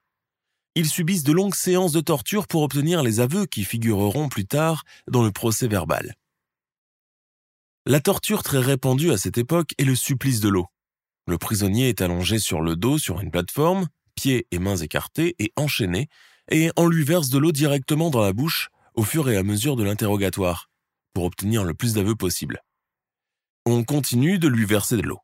[0.78, 4.84] Ils subissent de longues séances de torture pour obtenir les aveux qui figureront plus tard
[5.10, 6.16] dans le procès verbal.
[7.86, 10.66] La torture très répandue à cette époque est le supplice de l'eau.
[11.26, 15.50] Le prisonnier est allongé sur le dos sur une plateforme, pieds et mains écartés et
[15.56, 16.08] enchaînés,
[16.50, 19.76] et on lui verse de l'eau directement dans la bouche au fur et à mesure
[19.76, 20.68] de l'interrogatoire,
[21.14, 22.62] pour obtenir le plus d'aveux possible.
[23.64, 25.20] On continue de lui verser de l'eau.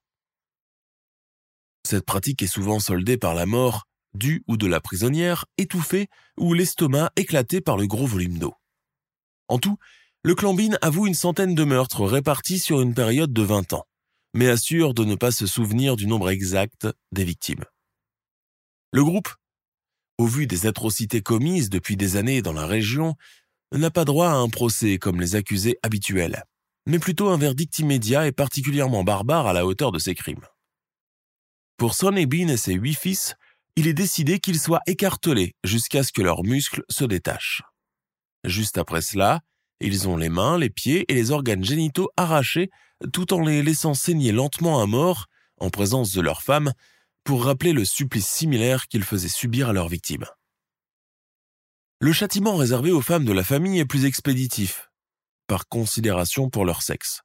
[1.87, 6.09] Cette pratique est souvent soldée par la mort du ou de la prisonnière étouffée
[6.39, 8.55] ou l'estomac éclaté par le gros volume d'eau.
[9.49, 9.79] En tout,
[10.23, 13.87] le clambine avoue une centaine de meurtres répartis sur une période de 20 ans,
[14.35, 17.65] mais assure de ne pas se souvenir du nombre exact des victimes.
[18.93, 19.29] Le groupe,
[20.19, 23.17] au vu des atrocités commises depuis des années dans la région,
[23.73, 26.45] n'a pas droit à un procès comme les accusés habituels,
[26.87, 30.47] mais plutôt un verdict immédiat et particulièrement barbare à la hauteur de ses crimes.
[31.79, 33.35] Pour Sonny Bean et ses huit fils,
[33.77, 37.63] il est décidé qu'ils soient écartelés jusqu'à ce que leurs muscles se détachent.
[38.45, 39.41] Juste après cela,
[39.81, 42.71] ils ont les mains, les pieds et les organes génitaux arrachés
[43.13, 45.27] tout en les laissant saigner lentement à mort
[45.59, 46.73] en présence de leurs femmes
[47.25, 50.27] pour rappeler le supplice similaire qu'ils faisaient subir à leurs victimes.
[52.01, 54.91] Le châtiment réservé aux femmes de la famille est plus expéditif,
[55.47, 57.23] par considération pour leur sexe.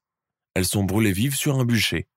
[0.54, 2.08] Elles sont brûlées vives sur un bûcher.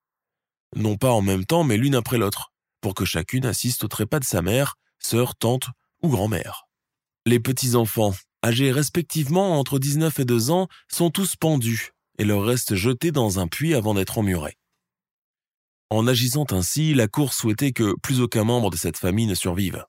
[0.76, 4.20] Non pas en même temps, mais l'une après l'autre, pour que chacune assiste au trépas
[4.20, 5.68] de sa mère, sœur, tante
[6.02, 6.66] ou grand-mère.
[7.26, 8.14] Les petits-enfants,
[8.44, 13.38] âgés respectivement entre 19 et 2 ans, sont tous pendus et leur restent jetés dans
[13.38, 14.56] un puits avant d'être emmurés.
[15.90, 19.84] En agissant ainsi, la Cour souhaitait que plus aucun membre de cette famille ne survive.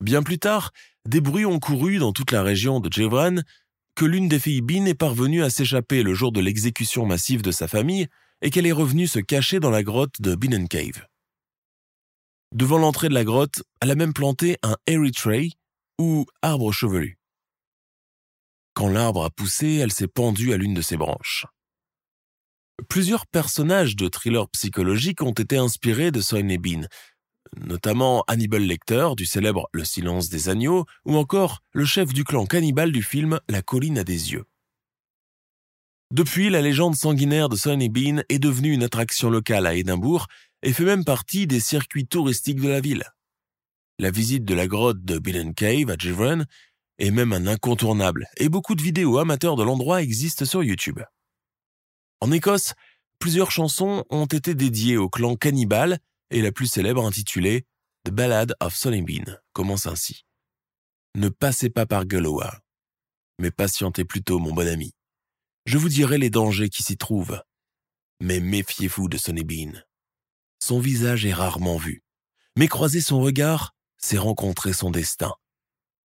[0.00, 0.72] Bien plus tard,
[1.08, 3.36] des bruits ont couru dans toute la région de Jevran
[3.94, 7.52] que l'une des filles Bin est parvenue à s'échapper le jour de l'exécution massive de
[7.52, 8.08] sa famille
[8.42, 11.06] et qu'elle est revenue se cacher dans la grotte de Binnen Cave.
[12.52, 14.76] Devant l'entrée de la grotte, elle a même planté un
[15.12, 15.52] Tray
[15.98, 17.18] ou arbre chevelu.
[18.74, 21.46] Quand l'arbre a poussé, elle s'est pendue à l'une de ses branches.
[22.88, 26.82] Plusieurs personnages de thrillers psychologiques ont été inspirés de Soine Bean,
[27.56, 32.44] notamment Hannibal Lecter du célèbre Le silence des agneaux ou encore le chef du clan
[32.44, 34.44] cannibale du film La colline à des yeux.
[36.12, 40.26] Depuis, la légende sanguinaire de Sonny Bean est devenue une attraction locale à Édimbourg
[40.62, 43.04] et fait même partie des circuits touristiques de la ville.
[43.98, 46.44] La visite de la grotte de Bill Cave à Givron
[46.98, 51.00] est même un incontournable et beaucoup de vidéos amateurs de l'endroit existent sur YouTube.
[52.20, 52.74] En Écosse,
[53.18, 55.98] plusieurs chansons ont été dédiées au clan cannibale
[56.30, 57.66] et la plus célèbre intitulée
[58.04, 60.24] The Ballad of Sonny Bean commence ainsi.
[61.14, 62.60] Ne passez pas par Gullowa,
[63.38, 64.92] mais patientez plutôt, mon bon ami.
[65.66, 67.42] Je vous dirai les dangers qui s'y trouvent.
[68.20, 69.72] Mais méfiez-vous de Sonny Bean.
[70.68, 72.02] Son visage est rarement vu,
[72.58, 75.32] mais croiser son regard, c'est rencontrer son destin,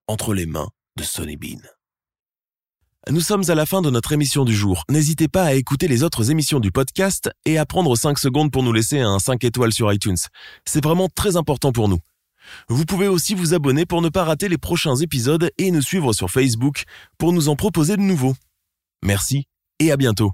[0.06, 1.58] entre les mains de Sonny Bean.
[3.10, 4.84] Nous sommes à la fin de notre émission du jour.
[4.88, 8.62] N'hésitez pas à écouter les autres émissions du podcast et à prendre 5 secondes pour
[8.62, 10.20] nous laisser un 5 étoiles sur iTunes.
[10.64, 11.98] C'est vraiment très important pour nous.
[12.70, 16.14] Vous pouvez aussi vous abonner pour ne pas rater les prochains épisodes et nous suivre
[16.14, 16.84] sur Facebook
[17.18, 18.36] pour nous en proposer de nouveaux.
[19.02, 19.48] Merci
[19.80, 20.34] et à bientôt.